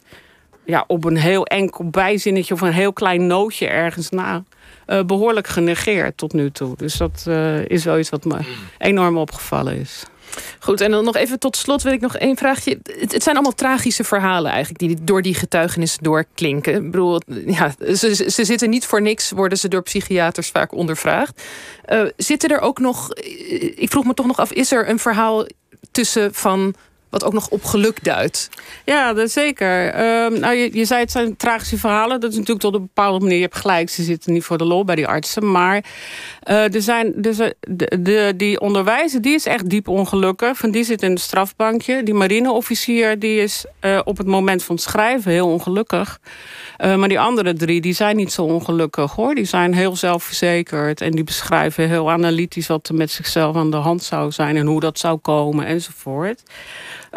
ja, 0.64 0.84
op 0.87 1.04
een 1.04 1.16
heel 1.16 1.46
enkel 1.46 1.88
bijzinnetje 1.88 2.54
of 2.54 2.60
een 2.60 2.72
heel 2.72 2.92
klein 2.92 3.26
nootje 3.26 3.66
ergens 3.66 4.10
na. 4.10 4.44
Uh, 4.87 5.02
behoorlijk 5.02 5.46
genegeerd 5.46 6.16
tot 6.16 6.32
nu 6.32 6.50
toe. 6.50 6.76
Dus 6.76 6.96
dat 6.96 7.26
is 7.66 7.84
wel 7.84 7.99
iets 7.99 8.10
wat 8.10 8.25
me 8.25 8.38
enorm 8.78 9.16
opgevallen 9.16 9.76
is. 9.76 10.04
Goed, 10.58 10.80
en 10.80 10.90
dan 10.90 11.04
nog 11.04 11.16
even 11.16 11.38
tot 11.38 11.56
slot 11.56 11.82
wil 11.82 11.92
ik 11.92 12.00
nog 12.00 12.16
één 12.16 12.37
vraagje. 12.37 12.78
Het, 12.82 13.22
zijn 13.22 13.34
allemaal 13.34 13.54
tragische 13.54 14.04
verhalen 14.04 14.50
eigenlijk 14.50 14.78
die 14.78 15.04
door 15.04 15.22
die 15.22 15.34
getuigenissen 15.34 16.02
doorklinken. 16.02 16.75
Ik 16.75 16.90
bedoel, 16.90 17.20
ja, 17.46 17.75
ze, 17.94 18.14
ze 18.30 18.44
zitten 18.44 18.70
niet 18.70 18.87
voor 18.87 19.02
niks, 19.02 19.30
worden 19.30 19.58
ze 19.58 19.68
door 19.68 19.82
psychiaters 19.82 20.49
vaak 20.49 20.72
ondervraagd. 20.75 21.42
Uh, 21.88 22.02
zitten 22.16 22.50
er 22.50 22.60
ook 22.60 22.78
nog, 22.78 23.14
ik 23.75 23.90
vroeg 23.90 24.04
me 24.04 24.14
toch 24.14 24.26
nog 24.26 24.38
af, 24.38 24.52
is 24.52 24.72
er 24.72 24.88
een 24.88 24.99
verhaal 24.99 25.46
tussen 25.90 26.34
van 26.34 26.75
wat 27.10 27.24
ook 27.24 27.32
nog 27.32 27.48
op 27.48 27.64
geluk 27.64 28.04
duidt. 28.04 28.48
Ja, 28.84 29.12
dat 29.12 29.30
zeker. 29.30 29.88
Ehm, 29.88 30.40
nou, 30.40 30.54
je, 30.54 30.84
zei 30.84 31.00
het 31.00 31.10
zijn 31.10 31.36
tragische 31.36 31.78
verhalen. 31.78 32.20
Dat 32.20 32.30
is 32.30 32.36
natuurlijk 32.36 32.64
tot 32.64 32.74
een 32.74 32.80
bepaalde 32.80 33.18
manier. 33.20 33.36
Je 33.36 33.42
hebt 33.42 33.56
gelijk, 33.56 33.90
ze 33.90 34.02
zitten 34.02 34.32
niet 34.32 34.44
voor 34.44 34.58
de 34.58 34.64
lol 34.64 34.84
bij 34.84 34.94
die 34.94 35.06
artsen. 35.06 35.50
Maar 35.50 35.84
uh, 36.48 36.74
er 36.74 36.82
zijn, 36.82 37.12
dus, 37.16 37.36
de, 37.60 37.98
de, 38.00 38.32
die 38.36 38.60
onderwijzer 38.60 39.22
die 39.22 39.34
is 39.34 39.46
echt 39.46 39.70
diep 39.70 39.88
ongelukkig. 39.88 40.56
Van 40.56 40.70
die 40.70 40.84
zit 40.84 41.02
in 41.02 41.10
het 41.10 41.20
strafbankje. 41.20 42.02
Die 42.02 42.14
marineofficier 42.14 43.18
die 43.18 43.40
is 43.40 43.64
uh, 43.80 44.00
op 44.04 44.18
het 44.18 44.26
moment 44.26 44.62
van 44.62 44.74
het 44.74 44.84
schrijven 44.84 45.32
heel 45.32 45.48
ongelukkig. 45.48 46.18
Maar 46.78 47.08
die 47.08 47.20
andere 47.20 47.54
drie 47.54 47.80
die 47.80 47.92
zijn 47.92 48.16
niet 48.16 48.32
zo 48.32 48.42
ongelukkig 48.42 49.12
hoor. 49.12 49.34
Die 49.34 49.44
zijn 49.44 49.74
heel 49.74 49.96
zelfverzekerd. 49.96 51.00
En 51.00 51.10
die 51.10 51.24
beschrijven 51.24 51.88
heel 51.88 52.10
analytisch 52.10 52.66
wat 52.66 52.88
er 52.88 52.94
met 52.94 53.10
zichzelf 53.10 53.56
aan 53.56 53.70
de 53.70 53.76
hand 53.76 54.02
zou 54.02 54.30
zijn. 54.30 54.56
En 54.56 54.66
hoe 54.66 54.80
dat 54.80 54.98
zou 54.98 55.18
komen 55.18 55.66
enzovoort. 55.66 56.42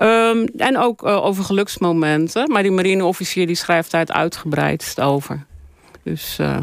Um, 0.02 0.46
en 0.58 0.78
ook 0.78 1.04
uh, 1.04 1.26
over 1.26 1.44
geluksmomenten. 1.44 2.52
Maar 2.52 2.64
die 2.64 2.72
marineofficier 2.72 3.48
die 3.48 3.56
schrijft 3.56 3.92
daar 3.92 4.02
het 4.02 4.12
uitgebreidst 4.12 5.00
over. 5.00 5.46
Dus... 6.04 6.38
Uh, 6.42 6.58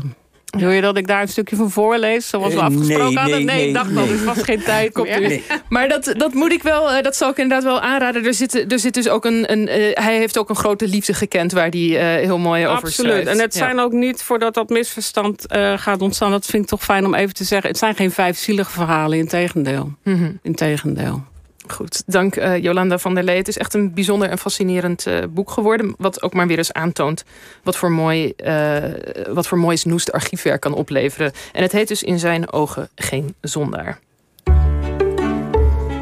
wil 0.59 0.71
je 0.71 0.81
dat 0.81 0.97
ik 0.97 1.07
daar 1.07 1.23
een 1.23 1.29
stukje 1.29 1.57
van 1.57 1.71
voorlees, 1.71 2.29
zoals 2.29 2.55
we 2.55 2.59
eh, 2.59 2.65
afgesproken 2.65 3.17
hadden? 3.17 3.45
Nee, 3.45 3.69
ik 3.69 3.75
dacht 3.75 3.97
al, 3.97 4.09
er 4.09 4.25
was 4.25 4.43
geen 4.43 4.63
tijd 4.63 4.95
meer. 4.97 5.21
Nee. 5.29 5.45
Maar 5.69 5.89
dat, 5.89 6.15
dat 6.17 6.35
moet 6.35 6.53
ik 6.53 6.63
wel, 6.63 7.03
dat 7.03 7.17
zal 7.17 7.31
ik 7.31 7.37
inderdaad 7.37 7.65
wel 7.65 7.81
aanraden. 7.81 8.25
Er 8.25 8.35
zit, 8.35 8.73
er 8.73 8.79
zit 8.79 8.95
dus 8.95 9.09
ook 9.09 9.25
een, 9.25 9.53
een 9.53 9.69
hij 9.93 10.17
heeft 10.17 10.39
ook 10.39 10.49
een 10.49 10.57
grote 10.57 10.89
liefde 10.89 11.15
gekend 11.15 11.53
waar 11.53 11.69
hij 11.69 11.81
uh, 11.81 12.25
heel 12.27 12.39
mooi 12.39 12.67
over 12.67 12.85
Absoluut. 12.85 13.11
Schrijft. 13.11 13.29
En 13.29 13.39
het 13.39 13.55
zijn 13.55 13.79
ook 13.79 13.93
niet, 13.93 14.23
voordat 14.23 14.55
dat 14.55 14.69
misverstand 14.69 15.47
uh, 15.55 15.79
gaat 15.79 16.03
ontstaan, 16.03 16.31
dat 16.31 16.47
vind 16.47 16.63
ik 16.63 16.69
toch 16.69 16.85
fijn 16.85 17.07
om 17.07 17.15
even 17.15 17.35
te 17.35 17.45
zeggen. 17.45 17.69
Het 17.69 17.79
zijn 17.79 17.95
geen 17.95 18.11
vijf 18.11 18.39
zielige 18.39 18.71
verhalen, 18.71 19.19
in 19.19 19.29
tegendeel. 19.29 19.93
Mm 20.05 20.17
-hmm. 20.17 20.39
In 20.43 20.55
tegendeel. 20.55 21.25
Goed, 21.71 22.03
dank 22.07 22.37
uh, 22.37 22.59
Jolanda 22.59 22.99
van 22.99 23.15
der 23.15 23.25
Lee. 23.25 23.37
Het 23.37 23.49
is 23.49 23.59
echt 23.59 23.75
een 23.75 23.95
bijzonder 23.95 24.29
en 24.29 24.39
fascinerend 24.39 25.07
uh, 25.07 25.19
boek 25.31 25.51
geworden. 25.51 25.95
Wat 25.99 26.23
ook 26.23 26.35
maar 26.35 26.47
weer 26.47 26.59
eens 26.59 26.73
aantoont 26.73 27.25
wat 27.63 27.77
voor, 27.77 27.93
mooi, 27.93 28.33
uh, 28.45 28.77
wat 29.29 29.47
voor 29.47 29.59
moois 29.59 29.85
Noest 29.85 30.13
archiefwerk 30.13 30.61
kan 30.61 30.75
opleveren. 30.75 31.33
En 31.53 31.63
het 31.63 31.73
heet 31.73 31.89
dus 31.89 32.03
in 32.03 32.19
zijn 32.19 32.53
ogen 32.53 32.89
geen 32.95 33.35
zondaar. 33.41 33.99